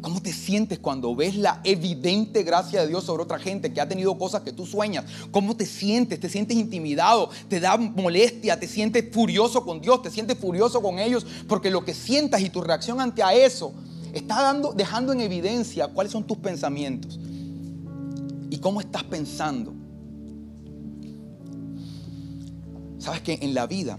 ¿Cómo 0.00 0.20
te 0.20 0.32
sientes 0.32 0.78
cuando 0.78 1.16
ves 1.16 1.36
la 1.36 1.60
evidente 1.64 2.42
gracia 2.42 2.82
de 2.82 2.88
Dios 2.88 3.04
sobre 3.04 3.22
otra 3.22 3.38
gente 3.38 3.72
que 3.72 3.80
ha 3.80 3.88
tenido 3.88 4.16
cosas 4.18 4.42
que 4.42 4.52
tú 4.52 4.66
sueñas? 4.66 5.04
¿Cómo 5.30 5.56
te 5.56 5.66
sientes? 5.66 6.20
¿Te 6.20 6.28
sientes 6.28 6.56
intimidado? 6.56 7.30
¿Te 7.48 7.60
da 7.60 7.76
molestia? 7.76 8.60
¿Te 8.60 8.68
sientes 8.68 9.04
furioso 9.12 9.64
con 9.64 9.80
Dios? 9.80 10.02
¿Te 10.02 10.10
sientes 10.10 10.38
furioso 10.38 10.82
con 10.82 10.98
ellos? 10.98 11.26
Porque 11.48 11.70
lo 11.70 11.84
que 11.84 11.94
sientas 11.94 12.42
y 12.42 12.50
tu 12.50 12.60
reacción 12.60 13.00
ante 13.00 13.22
a 13.22 13.34
eso 13.34 13.72
está 14.12 14.42
dando, 14.42 14.72
dejando 14.72 15.12
en 15.12 15.22
evidencia 15.22 15.88
cuáles 15.88 16.12
son 16.12 16.24
tus 16.24 16.38
pensamientos 16.38 17.18
y 18.50 18.58
cómo 18.58 18.80
estás 18.80 19.02
pensando. 19.04 19.74
Sabes 22.98 23.22
que 23.22 23.38
en 23.40 23.54
la 23.54 23.66
vida 23.66 23.98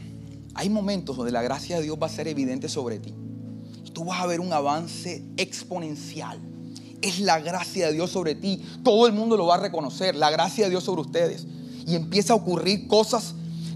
hay 0.54 0.70
momentos 0.70 1.18
donde 1.18 1.32
la 1.32 1.42
gracia 1.42 1.78
de 1.78 1.84
Dios 1.84 1.98
va 2.02 2.08
a 2.08 2.10
ser 2.10 2.28
evidente 2.28 2.70
sobre 2.70 3.00
ti. 3.00 3.14
Tú 3.98 4.06
vas 4.06 4.22
a 4.22 4.28
ver 4.28 4.40
un 4.40 4.54
avance 4.54 5.24
exponencial. 5.38 6.40
Es 7.02 7.20
la 7.20 7.40
gracia 7.40 7.88
de 7.88 7.94
Dios 7.94 8.12
sobre 8.12 8.36
ti. 8.36 8.64
Todo 8.84 9.08
el 9.08 9.14
mundo 9.14 9.36
lo 9.36 9.48
va 9.48 9.56
a 9.56 9.60
reconocer. 9.60 10.16
La 10.16 10.30
gracia 10.30 10.66
de 10.66 10.70
Dios 10.70 10.84
sobre 10.84 11.02
ustedes. 11.02 11.48
Y 11.88 11.96
empieza 11.96 12.34
a 12.34 12.36
ocurrir 12.36 12.88
cosas 12.88 13.34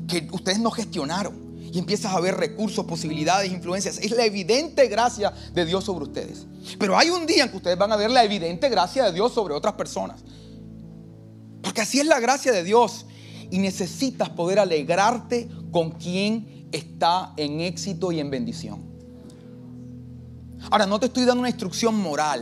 que 0.08 0.28
ustedes 0.32 0.60
no 0.60 0.70
gestionaron. 0.70 1.34
Y 1.74 1.80
empiezas 1.80 2.14
a 2.14 2.20
ver 2.20 2.38
recursos, 2.38 2.86
posibilidades, 2.86 3.52
influencias. 3.52 3.98
Es 3.98 4.12
la 4.12 4.24
evidente 4.24 4.88
gracia 4.90 5.34
de 5.56 5.66
Dios 5.66 5.86
sobre 5.86 6.06
ustedes. 6.06 6.46
Pero 6.78 6.96
hay 7.00 7.10
un 7.10 7.26
día 7.26 7.46
en 7.46 7.50
que 7.50 7.58
ustedes 7.58 7.80
van 7.80 7.92
a 7.92 7.96
ver 7.96 8.12
la 8.12 8.24
evidente 8.24 8.70
gracia 8.70 9.06
de 9.06 9.14
Dios 9.14 9.34
sobre 9.34 9.56
otras 9.56 9.74
personas. 9.74 10.22
Porque 11.64 11.82
así 11.82 12.00
es 12.00 12.06
la 12.06 12.20
gracia 12.20 12.52
de 12.52 12.64
Dios. 12.64 13.08
Y 13.50 13.58
necesitas 13.58 14.30
poder 14.30 14.60
alegrarte 14.60 15.50
con 15.72 15.94
quien 15.94 16.68
está 16.72 17.34
en 17.38 17.62
éxito 17.62 18.12
y 18.12 18.20
en 18.20 18.30
bendición. 18.30 18.91
Ahora, 20.70 20.86
no 20.86 21.00
te 21.00 21.08
estoy 21.08 21.26
dando 21.26 21.42
una 21.42 21.50
instrucción 21.50 21.98
moral. 21.98 22.42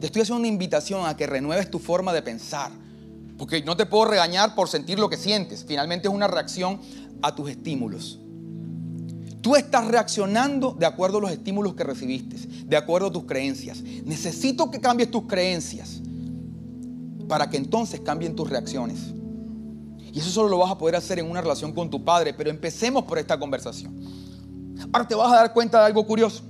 Te 0.00 0.06
estoy 0.06 0.22
haciendo 0.22 0.40
una 0.40 0.48
invitación 0.48 1.06
a 1.06 1.16
que 1.16 1.26
renueves 1.26 1.70
tu 1.70 1.78
forma 1.78 2.12
de 2.12 2.22
pensar. 2.22 2.70
Porque 3.38 3.62
no 3.62 3.76
te 3.76 3.86
puedo 3.86 4.06
regañar 4.06 4.54
por 4.54 4.68
sentir 4.68 4.98
lo 4.98 5.08
que 5.08 5.16
sientes. 5.16 5.64
Finalmente 5.66 6.08
es 6.08 6.14
una 6.14 6.26
reacción 6.26 6.80
a 7.22 7.34
tus 7.34 7.50
estímulos. 7.50 8.18
Tú 9.40 9.54
estás 9.54 9.86
reaccionando 9.86 10.72
de 10.72 10.86
acuerdo 10.86 11.18
a 11.18 11.20
los 11.20 11.30
estímulos 11.30 11.74
que 11.74 11.84
recibiste, 11.84 12.36
de 12.64 12.76
acuerdo 12.76 13.08
a 13.08 13.12
tus 13.12 13.24
creencias. 13.26 13.80
Necesito 13.82 14.70
que 14.70 14.80
cambies 14.80 15.10
tus 15.10 15.26
creencias 15.26 16.00
para 17.28 17.48
que 17.48 17.56
entonces 17.56 18.00
cambien 18.00 18.34
tus 18.34 18.50
reacciones. 18.50 18.98
Y 20.12 20.18
eso 20.18 20.30
solo 20.30 20.48
lo 20.48 20.58
vas 20.58 20.70
a 20.70 20.78
poder 20.78 20.96
hacer 20.96 21.18
en 21.18 21.30
una 21.30 21.42
relación 21.42 21.72
con 21.72 21.90
tu 21.90 22.04
padre, 22.04 22.32
pero 22.34 22.50
empecemos 22.50 23.04
por 23.04 23.18
esta 23.18 23.38
conversación. 23.38 23.94
Ahora 24.92 25.06
te 25.06 25.14
vas 25.14 25.30
a 25.32 25.36
dar 25.36 25.52
cuenta 25.52 25.78
de 25.78 25.86
algo 25.86 26.06
curioso. 26.06 26.42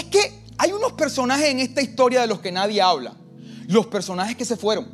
Es 0.00 0.06
que 0.06 0.32
hay 0.56 0.72
unos 0.72 0.94
personajes 0.94 1.48
en 1.48 1.60
esta 1.60 1.82
historia 1.82 2.22
de 2.22 2.26
los 2.26 2.40
que 2.40 2.50
nadie 2.50 2.80
habla. 2.80 3.14
Los 3.66 3.86
personajes 3.88 4.34
que 4.34 4.46
se 4.46 4.56
fueron. 4.56 4.88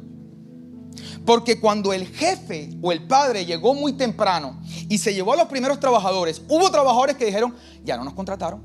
Porque 1.24 1.60
cuando 1.60 1.92
el 1.92 2.08
jefe 2.08 2.70
o 2.82 2.90
el 2.90 3.06
padre 3.06 3.46
llegó 3.46 3.72
muy 3.72 3.92
temprano 3.92 4.60
y 4.88 4.98
se 4.98 5.14
llevó 5.14 5.34
a 5.34 5.36
los 5.36 5.46
primeros 5.46 5.78
trabajadores, 5.78 6.42
hubo 6.48 6.68
trabajadores 6.72 7.16
que 7.16 7.24
dijeron, 7.24 7.54
ya 7.84 7.96
no 7.96 8.02
nos 8.02 8.14
contrataron. 8.14 8.64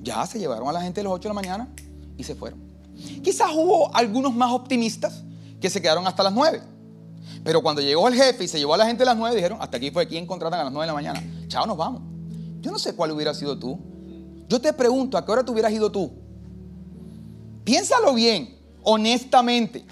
Ya 0.00 0.24
se 0.26 0.38
llevaron 0.38 0.68
a 0.68 0.72
la 0.72 0.82
gente 0.82 1.00
a 1.00 1.04
las 1.04 1.12
8 1.12 1.22
de 1.22 1.28
la 1.28 1.34
mañana 1.34 1.68
y 2.16 2.22
se 2.22 2.36
fueron. 2.36 2.60
Quizás 3.24 3.50
hubo 3.52 3.92
algunos 3.96 4.32
más 4.32 4.52
optimistas 4.52 5.24
que 5.60 5.70
se 5.70 5.82
quedaron 5.82 6.06
hasta 6.06 6.22
las 6.22 6.32
9. 6.32 6.62
Pero 7.42 7.62
cuando 7.62 7.82
llegó 7.82 8.06
el 8.06 8.14
jefe 8.14 8.44
y 8.44 8.48
se 8.48 8.60
llevó 8.60 8.74
a 8.74 8.76
la 8.76 8.86
gente 8.86 9.02
a 9.02 9.06
las 9.06 9.16
9, 9.16 9.34
dijeron, 9.34 9.58
hasta 9.60 9.76
aquí 9.76 9.90
fue 9.90 10.06
quien 10.06 10.24
contratan 10.24 10.60
a 10.60 10.64
las 10.64 10.72
9 10.72 10.84
de 10.84 10.86
la 10.86 10.94
mañana. 10.94 11.46
Chao, 11.48 11.66
nos 11.66 11.76
vamos. 11.76 12.02
Yo 12.60 12.70
no 12.70 12.78
sé 12.78 12.94
cuál 12.94 13.10
hubiera 13.10 13.34
sido 13.34 13.58
tú. 13.58 13.91
Yo 14.52 14.60
te 14.60 14.70
pregunto, 14.74 15.16
¿a 15.16 15.24
qué 15.24 15.32
hora 15.32 15.42
te 15.42 15.50
hubieras 15.50 15.72
ido 15.72 15.90
tú? 15.90 16.12
Piénsalo 17.64 18.12
bien, 18.12 18.58
honestamente 18.82 19.86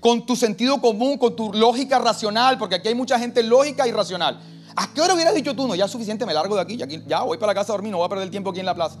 con 0.00 0.24
tu 0.24 0.36
sentido 0.36 0.80
común, 0.80 1.18
con 1.18 1.34
tu 1.34 1.52
lógica 1.52 1.98
racional, 1.98 2.58
porque 2.58 2.76
aquí 2.76 2.88
hay 2.88 2.94
mucha 2.94 3.18
gente 3.18 3.42
lógica 3.42 3.88
y 3.88 3.90
racional. 3.90 4.38
¿A 4.76 4.92
qué 4.92 5.00
hora 5.00 5.14
hubieras 5.14 5.34
dicho 5.34 5.56
tú? 5.56 5.66
No, 5.66 5.74
ya 5.74 5.86
es 5.86 5.90
suficiente, 5.90 6.24
me 6.24 6.32
largo 6.32 6.54
de 6.54 6.60
aquí, 6.60 6.76
ya, 6.76 7.22
voy 7.22 7.38
para 7.38 7.50
la 7.50 7.54
casa 7.56 7.72
a 7.72 7.74
dormir, 7.74 7.90
no 7.90 7.96
voy 7.96 8.06
a 8.06 8.08
perder 8.08 8.24
el 8.26 8.30
tiempo 8.30 8.50
aquí 8.50 8.60
en 8.60 8.66
la 8.66 8.74
plaza. 8.76 9.00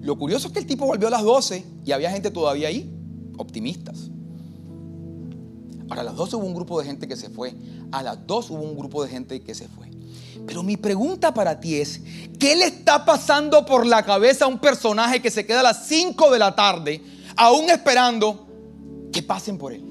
Lo 0.00 0.18
curioso 0.18 0.48
es 0.48 0.52
que 0.52 0.58
el 0.58 0.66
tipo 0.66 0.84
volvió 0.84 1.06
a 1.06 1.12
las 1.12 1.22
12 1.22 1.64
y 1.84 1.92
había 1.92 2.10
gente 2.10 2.32
todavía 2.32 2.66
ahí, 2.66 2.92
optimistas. 3.38 4.10
Ahora, 5.88 6.00
a 6.00 6.04
las 6.06 6.16
12 6.16 6.36
hubo 6.36 6.46
un 6.46 6.54
grupo 6.54 6.80
de 6.80 6.86
gente 6.86 7.06
que 7.06 7.14
se 7.14 7.30
fue. 7.30 7.54
A 7.92 8.02
las 8.02 8.26
2 8.26 8.50
hubo 8.50 8.62
un 8.62 8.76
grupo 8.76 9.04
de 9.04 9.10
gente 9.10 9.42
que 9.42 9.54
se 9.54 9.68
fue. 9.68 9.91
Pero 10.46 10.62
mi 10.62 10.76
pregunta 10.76 11.32
para 11.32 11.60
ti 11.60 11.76
es, 11.76 12.00
¿qué 12.38 12.56
le 12.56 12.66
está 12.66 13.04
pasando 13.04 13.64
por 13.64 13.86
la 13.86 14.02
cabeza 14.02 14.44
a 14.44 14.48
un 14.48 14.58
personaje 14.58 15.22
que 15.22 15.30
se 15.30 15.46
queda 15.46 15.60
a 15.60 15.64
las 15.64 15.86
5 15.86 16.30
de 16.30 16.38
la 16.38 16.54
tarde, 16.54 17.02
aún 17.36 17.70
esperando 17.70 18.46
que 19.12 19.22
pasen 19.22 19.58
por 19.58 19.72
él? 19.72 19.84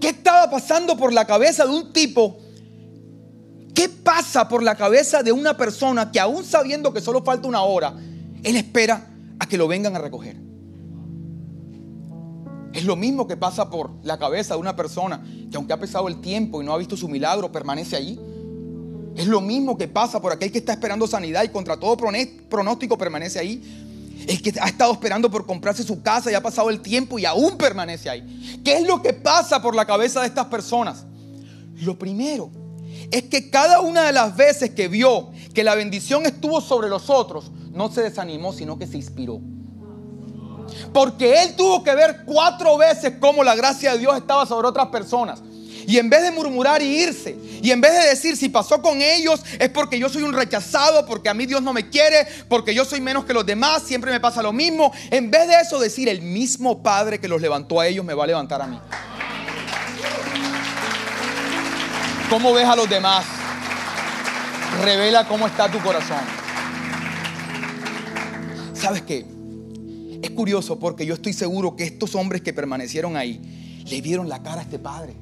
¿Qué 0.00 0.08
estaba 0.08 0.50
pasando 0.50 0.96
por 0.96 1.12
la 1.12 1.26
cabeza 1.26 1.64
de 1.64 1.70
un 1.70 1.92
tipo? 1.92 2.38
¿Qué 3.74 3.88
pasa 3.88 4.48
por 4.48 4.62
la 4.62 4.76
cabeza 4.76 5.22
de 5.22 5.32
una 5.32 5.56
persona 5.56 6.10
que 6.10 6.20
aún 6.20 6.44
sabiendo 6.44 6.92
que 6.92 7.00
solo 7.00 7.22
falta 7.22 7.48
una 7.48 7.62
hora, 7.62 7.94
él 8.42 8.56
espera 8.56 9.08
a 9.38 9.46
que 9.46 9.56
lo 9.56 9.68
vengan 9.68 9.96
a 9.96 9.98
recoger? 9.98 10.36
Es 12.72 12.84
lo 12.84 12.96
mismo 12.96 13.26
que 13.26 13.36
pasa 13.36 13.68
por 13.68 13.90
la 14.02 14.18
cabeza 14.18 14.54
de 14.54 14.60
una 14.60 14.74
persona 14.74 15.22
que 15.50 15.56
aunque 15.56 15.72
ha 15.72 15.80
pasado 15.80 16.08
el 16.08 16.20
tiempo 16.20 16.62
y 16.62 16.64
no 16.64 16.72
ha 16.72 16.78
visto 16.78 16.96
su 16.96 17.08
milagro, 17.08 17.52
permanece 17.52 17.96
allí. 17.96 18.18
Es 19.16 19.26
lo 19.26 19.40
mismo 19.40 19.76
que 19.76 19.88
pasa 19.88 20.20
por 20.20 20.32
aquel 20.32 20.50
que 20.50 20.58
está 20.58 20.72
esperando 20.72 21.06
sanidad 21.06 21.42
y 21.42 21.48
contra 21.48 21.76
todo 21.76 21.96
pronóstico 21.96 22.96
permanece 22.96 23.38
ahí. 23.38 24.24
El 24.26 24.40
que 24.40 24.52
ha 24.60 24.66
estado 24.66 24.92
esperando 24.92 25.30
por 25.30 25.46
comprarse 25.46 25.82
su 25.82 26.02
casa 26.02 26.30
y 26.30 26.34
ha 26.34 26.42
pasado 26.42 26.70
el 26.70 26.80
tiempo 26.80 27.18
y 27.18 27.26
aún 27.26 27.58
permanece 27.58 28.08
ahí. 28.08 28.60
¿Qué 28.64 28.74
es 28.74 28.86
lo 28.86 29.02
que 29.02 29.12
pasa 29.12 29.60
por 29.60 29.74
la 29.74 29.84
cabeza 29.84 30.20
de 30.20 30.28
estas 30.28 30.46
personas? 30.46 31.04
Lo 31.80 31.98
primero 31.98 32.50
es 33.10 33.24
que 33.24 33.50
cada 33.50 33.80
una 33.80 34.04
de 34.04 34.12
las 34.12 34.36
veces 34.36 34.70
que 34.70 34.88
vio 34.88 35.30
que 35.52 35.64
la 35.64 35.74
bendición 35.74 36.24
estuvo 36.24 36.60
sobre 36.60 36.88
los 36.88 37.10
otros, 37.10 37.50
no 37.72 37.90
se 37.90 38.02
desanimó, 38.02 38.52
sino 38.52 38.78
que 38.78 38.86
se 38.86 38.96
inspiró. 38.96 39.40
Porque 40.92 41.42
él 41.42 41.56
tuvo 41.56 41.82
que 41.82 41.94
ver 41.94 42.22
cuatro 42.24 42.78
veces 42.78 43.14
cómo 43.20 43.42
la 43.42 43.54
gracia 43.54 43.92
de 43.92 43.98
Dios 43.98 44.16
estaba 44.16 44.46
sobre 44.46 44.68
otras 44.68 44.86
personas. 44.88 45.42
Y 45.86 45.98
en 45.98 46.08
vez 46.08 46.22
de 46.22 46.30
murmurar 46.30 46.82
y 46.82 47.02
irse, 47.02 47.36
y 47.62 47.70
en 47.70 47.80
vez 47.80 47.92
de 47.92 48.08
decir 48.08 48.36
si 48.36 48.48
pasó 48.48 48.80
con 48.80 49.00
ellos 49.02 49.42
es 49.58 49.68
porque 49.68 49.98
yo 49.98 50.08
soy 50.08 50.22
un 50.22 50.32
rechazado, 50.32 51.06
porque 51.06 51.28
a 51.28 51.34
mí 51.34 51.46
Dios 51.46 51.62
no 51.62 51.72
me 51.72 51.88
quiere, 51.88 52.26
porque 52.48 52.74
yo 52.74 52.84
soy 52.84 53.00
menos 53.00 53.24
que 53.24 53.32
los 53.32 53.44
demás, 53.44 53.82
siempre 53.82 54.10
me 54.10 54.20
pasa 54.20 54.42
lo 54.42 54.52
mismo, 54.52 54.92
en 55.10 55.30
vez 55.30 55.48
de 55.48 55.54
eso 55.60 55.78
decir 55.78 56.08
el 56.08 56.22
mismo 56.22 56.82
Padre 56.82 57.18
que 57.18 57.28
los 57.28 57.40
levantó 57.40 57.80
a 57.80 57.86
ellos 57.86 58.04
me 58.04 58.14
va 58.14 58.24
a 58.24 58.26
levantar 58.26 58.62
a 58.62 58.66
mí. 58.66 58.78
¿Cómo 62.30 62.52
ves 62.52 62.64
a 62.64 62.76
los 62.76 62.88
demás? 62.88 63.26
Revela 64.82 65.28
cómo 65.28 65.46
está 65.46 65.70
tu 65.70 65.78
corazón. 65.80 66.16
¿Sabes 68.72 69.02
qué? 69.02 69.26
Es 70.22 70.30
curioso 70.30 70.78
porque 70.78 71.04
yo 71.04 71.14
estoy 71.14 71.32
seguro 71.32 71.76
que 71.76 71.84
estos 71.84 72.14
hombres 72.14 72.42
que 72.42 72.52
permanecieron 72.52 73.16
ahí 73.16 73.40
le 73.86 74.00
vieron 74.00 74.28
la 74.28 74.42
cara 74.42 74.60
a 74.60 74.62
este 74.62 74.78
padre. 74.78 75.14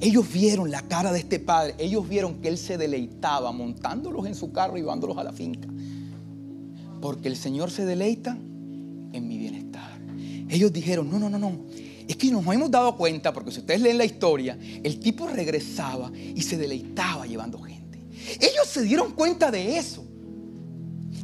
Ellos 0.00 0.30
vieron 0.30 0.70
la 0.70 0.82
cara 0.82 1.12
de 1.12 1.20
este 1.20 1.38
padre. 1.38 1.74
Ellos 1.78 2.08
vieron 2.08 2.40
que 2.40 2.48
él 2.48 2.58
se 2.58 2.76
deleitaba 2.76 3.52
montándolos 3.52 4.26
en 4.26 4.34
su 4.34 4.52
carro 4.52 4.76
y 4.76 4.80
llevándolos 4.80 5.16
a 5.18 5.24
la 5.24 5.32
finca. 5.32 5.68
Porque 7.00 7.28
el 7.28 7.36
Señor 7.36 7.70
se 7.70 7.84
deleita 7.84 8.32
en 9.12 9.28
mi 9.28 9.38
bienestar. 9.38 9.98
Ellos 10.48 10.72
dijeron, 10.72 11.10
no, 11.10 11.18
no, 11.18 11.30
no, 11.30 11.38
no. 11.38 11.66
Es 12.06 12.16
que 12.16 12.30
nos 12.30 12.46
hemos 12.46 12.70
dado 12.70 12.96
cuenta, 12.96 13.32
porque 13.32 13.50
si 13.50 13.60
ustedes 13.60 13.80
leen 13.80 13.98
la 13.98 14.04
historia, 14.04 14.56
el 14.82 15.00
tipo 15.00 15.26
regresaba 15.26 16.12
y 16.14 16.40
se 16.42 16.56
deleitaba 16.56 17.26
llevando 17.26 17.60
gente. 17.60 18.04
Ellos 18.40 18.66
se 18.68 18.82
dieron 18.82 19.12
cuenta 19.12 19.50
de 19.50 19.76
eso. 19.76 20.04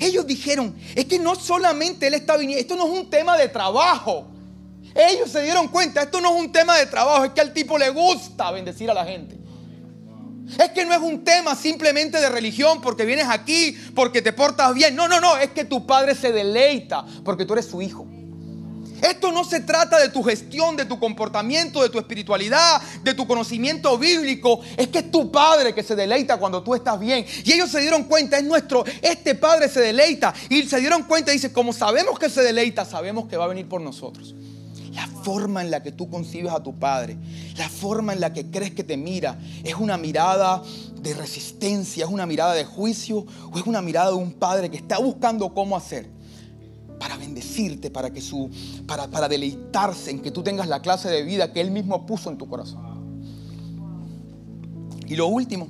Ellos 0.00 0.26
dijeron, 0.26 0.74
es 0.96 1.04
que 1.04 1.18
no 1.18 1.36
solamente 1.36 2.08
él 2.08 2.14
está 2.14 2.36
viniendo, 2.36 2.60
esto 2.60 2.74
no 2.74 2.92
es 2.92 3.00
un 3.00 3.08
tema 3.08 3.36
de 3.36 3.48
trabajo. 3.48 4.31
Ellos 4.94 5.30
se 5.30 5.42
dieron 5.42 5.68
cuenta, 5.68 6.02
esto 6.02 6.20
no 6.20 6.34
es 6.34 6.40
un 6.40 6.52
tema 6.52 6.76
de 6.76 6.86
trabajo, 6.86 7.24
es 7.24 7.32
que 7.32 7.40
al 7.40 7.52
tipo 7.52 7.78
le 7.78 7.90
gusta 7.90 8.50
bendecir 8.50 8.90
a 8.90 8.94
la 8.94 9.04
gente. 9.04 9.38
Es 10.58 10.70
que 10.70 10.84
no 10.84 10.92
es 10.92 11.00
un 11.00 11.24
tema 11.24 11.54
simplemente 11.54 12.20
de 12.20 12.28
religión 12.28 12.80
porque 12.80 13.04
vienes 13.04 13.26
aquí, 13.28 13.76
porque 13.94 14.20
te 14.20 14.32
portas 14.32 14.74
bien. 14.74 14.94
No, 14.94 15.08
no, 15.08 15.20
no, 15.20 15.36
es 15.38 15.50
que 15.50 15.64
tu 15.64 15.86
padre 15.86 16.14
se 16.14 16.32
deleita 16.32 17.04
porque 17.24 17.44
tú 17.44 17.54
eres 17.54 17.66
su 17.66 17.80
hijo. 17.80 18.06
Esto 19.02 19.32
no 19.32 19.42
se 19.42 19.60
trata 19.60 19.98
de 19.98 20.10
tu 20.10 20.22
gestión, 20.22 20.76
de 20.76 20.84
tu 20.84 21.00
comportamiento, 21.00 21.82
de 21.82 21.88
tu 21.88 21.98
espiritualidad, 21.98 22.80
de 23.02 23.14
tu 23.14 23.26
conocimiento 23.26 23.98
bíblico. 23.98 24.60
Es 24.76 24.88
que 24.88 24.98
es 24.98 25.10
tu 25.10 25.32
padre 25.32 25.74
que 25.74 25.82
se 25.82 25.96
deleita 25.96 26.36
cuando 26.36 26.62
tú 26.62 26.74
estás 26.74 27.00
bien. 27.00 27.26
Y 27.44 27.52
ellos 27.52 27.68
se 27.68 27.80
dieron 27.80 28.04
cuenta, 28.04 28.38
es 28.38 28.44
nuestro, 28.44 28.84
este 29.00 29.34
padre 29.34 29.68
se 29.68 29.80
deleita. 29.80 30.32
Y 30.48 30.62
se 30.64 30.78
dieron 30.78 31.02
cuenta 31.02 31.32
dice, 31.32 31.52
como 31.52 31.72
sabemos 31.72 32.16
que 32.16 32.30
se 32.30 32.42
deleita, 32.42 32.84
sabemos 32.84 33.28
que 33.28 33.36
va 33.36 33.46
a 33.46 33.48
venir 33.48 33.68
por 33.68 33.80
nosotros. 33.80 34.36
Forma 35.22 35.62
en 35.62 35.70
la 35.70 35.82
que 35.82 35.92
tú 35.92 36.10
concibes 36.10 36.52
a 36.52 36.62
tu 36.62 36.78
padre, 36.78 37.16
la 37.56 37.68
forma 37.68 38.12
en 38.12 38.20
la 38.20 38.32
que 38.32 38.50
crees 38.50 38.72
que 38.72 38.84
te 38.84 38.96
mira, 38.96 39.38
es 39.62 39.74
una 39.74 39.96
mirada 39.96 40.62
de 41.00 41.14
resistencia, 41.14 42.04
es 42.04 42.10
una 42.10 42.26
mirada 42.26 42.54
de 42.54 42.64
juicio 42.64 43.26
o 43.52 43.58
es 43.58 43.66
una 43.66 43.82
mirada 43.82 44.10
de 44.10 44.16
un 44.16 44.32
padre 44.32 44.70
que 44.70 44.76
está 44.76 44.98
buscando 44.98 45.52
cómo 45.54 45.76
hacer 45.76 46.08
para 46.98 47.16
bendecirte, 47.16 47.90
para 47.90 48.10
que 48.10 48.20
su 48.20 48.50
para, 48.86 49.08
para 49.08 49.28
deleitarse 49.28 50.10
en 50.10 50.20
que 50.20 50.30
tú 50.30 50.42
tengas 50.42 50.68
la 50.68 50.80
clase 50.80 51.08
de 51.08 51.22
vida 51.22 51.52
que 51.52 51.60
él 51.60 51.70
mismo 51.70 52.06
puso 52.06 52.30
en 52.30 52.38
tu 52.38 52.48
corazón. 52.48 52.80
Y 55.06 55.16
lo 55.16 55.26
último, 55.26 55.68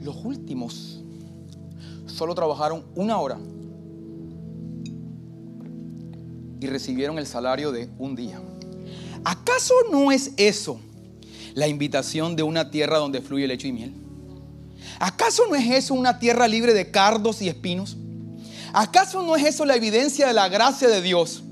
los 0.00 0.16
últimos 0.24 1.02
solo 2.06 2.34
trabajaron 2.34 2.84
una 2.94 3.18
hora 3.18 3.38
y 6.60 6.66
recibieron 6.66 7.18
el 7.18 7.26
salario 7.26 7.72
de 7.72 7.88
un 7.98 8.14
día. 8.14 8.40
¿Acaso 9.24 9.74
no 9.90 10.12
es 10.12 10.32
eso 10.36 10.80
la 11.54 11.68
invitación 11.68 12.36
de 12.36 12.42
una 12.42 12.70
tierra 12.70 12.98
donde 12.98 13.20
fluye 13.20 13.46
leche 13.46 13.68
y 13.68 13.72
miel? 13.72 13.94
¿Acaso 14.98 15.44
no 15.48 15.54
es 15.54 15.70
eso 15.70 15.94
una 15.94 16.18
tierra 16.18 16.48
libre 16.48 16.74
de 16.74 16.90
cardos 16.90 17.42
y 17.42 17.48
espinos? 17.48 17.96
¿Acaso 18.72 19.22
no 19.22 19.36
es 19.36 19.44
eso 19.44 19.64
la 19.64 19.76
evidencia 19.76 20.26
de 20.28 20.34
la 20.34 20.48
gracia 20.48 20.88
de 20.88 21.00
Dios? 21.00 21.42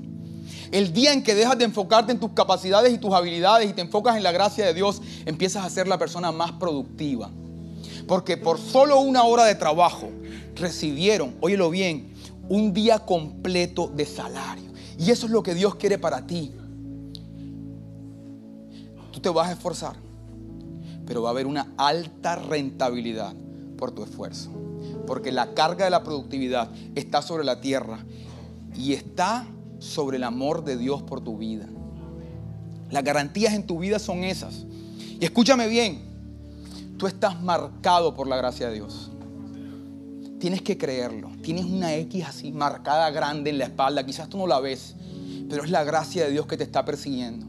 El 0.71 0.91
día 0.93 1.13
en 1.13 1.23
que 1.23 1.33
dejas 1.33 1.57
de 1.57 1.65
enfocarte 1.65 2.11
en 2.11 2.19
tus 2.19 2.31
capacidades 2.31 2.93
y 2.93 2.97
tus 2.97 3.13
habilidades 3.13 3.69
y 3.69 3.73
te 3.73 3.81
enfocas 3.81 4.17
en 4.17 4.23
la 4.23 4.31
gracia 4.31 4.65
de 4.65 4.73
Dios, 4.73 5.01
empiezas 5.25 5.65
a 5.65 5.69
ser 5.69 5.87
la 5.87 5.97
persona 5.97 6.31
más 6.31 6.51
productiva. 6.53 7.31
Porque 8.05 8.37
por 8.37 8.59
solo 8.59 8.99
una 8.99 9.23
hora 9.23 9.45
de 9.45 9.55
trabajo 9.55 10.09
recibieron, 10.55 11.35
óyelo 11.39 11.69
bien, 11.69 12.13
un 12.49 12.73
día 12.73 12.99
completo 12.99 13.87
de 13.87 14.05
salario. 14.05 14.66
Y 14.97 15.11
eso 15.11 15.25
es 15.27 15.31
lo 15.31 15.43
que 15.43 15.53
Dios 15.53 15.75
quiere 15.75 15.97
para 15.97 16.25
ti. 16.25 16.53
Tú 19.11 19.19
te 19.19 19.29
vas 19.29 19.49
a 19.49 19.53
esforzar, 19.53 19.95
pero 21.05 21.21
va 21.21 21.29
a 21.29 21.31
haber 21.31 21.47
una 21.47 21.73
alta 21.77 22.35
rentabilidad 22.35 23.33
por 23.77 23.91
tu 23.91 24.03
esfuerzo. 24.03 24.49
Porque 25.05 25.31
la 25.31 25.53
carga 25.53 25.85
de 25.85 25.91
la 25.91 26.03
productividad 26.03 26.69
está 26.95 27.21
sobre 27.21 27.43
la 27.43 27.61
tierra 27.61 27.99
y 28.75 28.93
está 28.93 29.47
sobre 29.79 30.17
el 30.17 30.23
amor 30.23 30.63
de 30.63 30.77
Dios 30.77 31.01
por 31.03 31.21
tu 31.21 31.37
vida. 31.37 31.67
Las 32.89 33.03
garantías 33.03 33.53
en 33.53 33.65
tu 33.65 33.79
vida 33.79 33.99
son 33.99 34.23
esas. 34.23 34.65
Y 35.19 35.25
escúchame 35.25 35.67
bien, 35.67 36.01
tú 36.97 37.07
estás 37.07 37.41
marcado 37.41 38.13
por 38.13 38.27
la 38.27 38.37
gracia 38.37 38.67
de 38.69 38.75
Dios. 38.75 39.11
Tienes 40.39 40.61
que 40.61 40.77
creerlo. 40.77 41.31
Tienes 41.41 41.65
una 41.65 41.95
X 41.95 42.25
así 42.25 42.51
marcada 42.51 43.09
grande 43.09 43.49
en 43.49 43.57
la 43.57 43.65
espalda. 43.65 44.05
Quizás 44.05 44.29
tú 44.29 44.37
no 44.37 44.47
la 44.47 44.59
ves, 44.59 44.95
pero 45.49 45.63
es 45.63 45.71
la 45.71 45.83
gracia 45.83 46.25
de 46.25 46.31
Dios 46.31 46.45
que 46.45 46.57
te 46.57 46.63
está 46.63 46.85
persiguiendo. 46.85 47.45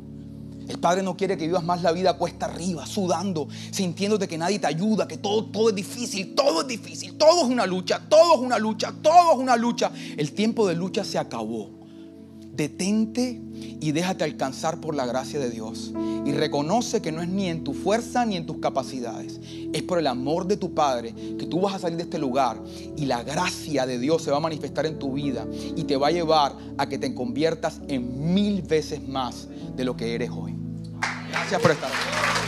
El 0.68 0.78
Padre 0.78 1.02
no 1.02 1.16
quiere 1.16 1.38
que 1.38 1.46
vivas 1.46 1.64
más 1.64 1.82
la 1.82 1.92
vida 1.92 2.18
cuesta 2.18 2.44
arriba, 2.44 2.84
sudando, 2.84 3.48
sintiéndote 3.70 4.28
que 4.28 4.36
nadie 4.36 4.58
te 4.58 4.66
ayuda, 4.66 5.08
que 5.08 5.16
todo, 5.16 5.46
todo 5.46 5.70
es 5.70 5.74
difícil, 5.74 6.34
todo 6.34 6.60
es 6.60 6.68
difícil, 6.68 7.16
todo 7.16 7.44
es 7.44 7.50
una 7.50 7.64
lucha, 7.64 8.02
todo 8.06 8.34
es 8.34 8.40
una 8.40 8.58
lucha, 8.58 8.92
todo 9.02 9.32
es 9.32 9.38
una 9.38 9.56
lucha. 9.56 9.90
El 10.16 10.32
tiempo 10.32 10.68
de 10.68 10.74
lucha 10.74 11.04
se 11.04 11.18
acabó. 11.18 11.77
Detente 12.58 13.40
y 13.80 13.92
déjate 13.92 14.24
alcanzar 14.24 14.80
por 14.80 14.96
la 14.96 15.06
gracia 15.06 15.38
de 15.38 15.48
Dios. 15.48 15.92
Y 16.26 16.32
reconoce 16.32 17.00
que 17.00 17.12
no 17.12 17.22
es 17.22 17.28
ni 17.28 17.46
en 17.46 17.62
tu 17.62 17.72
fuerza 17.72 18.26
ni 18.26 18.36
en 18.36 18.46
tus 18.46 18.58
capacidades. 18.58 19.40
Es 19.72 19.82
por 19.84 20.00
el 20.00 20.08
amor 20.08 20.48
de 20.48 20.56
tu 20.56 20.74
Padre 20.74 21.14
que 21.38 21.46
tú 21.46 21.60
vas 21.60 21.76
a 21.76 21.78
salir 21.78 21.98
de 21.98 22.02
este 22.02 22.18
lugar 22.18 22.60
y 22.96 23.06
la 23.06 23.22
gracia 23.22 23.86
de 23.86 24.00
Dios 24.00 24.24
se 24.24 24.32
va 24.32 24.38
a 24.38 24.40
manifestar 24.40 24.86
en 24.86 24.98
tu 24.98 25.12
vida 25.12 25.46
y 25.76 25.84
te 25.84 25.96
va 25.96 26.08
a 26.08 26.10
llevar 26.10 26.56
a 26.76 26.88
que 26.88 26.98
te 26.98 27.14
conviertas 27.14 27.80
en 27.86 28.34
mil 28.34 28.62
veces 28.62 29.06
más 29.06 29.46
de 29.76 29.84
lo 29.84 29.96
que 29.96 30.16
eres 30.16 30.30
hoy. 30.30 30.56
Gracias 31.30 31.62
por 31.62 31.70
estar 31.70 31.92
aquí. 31.92 32.47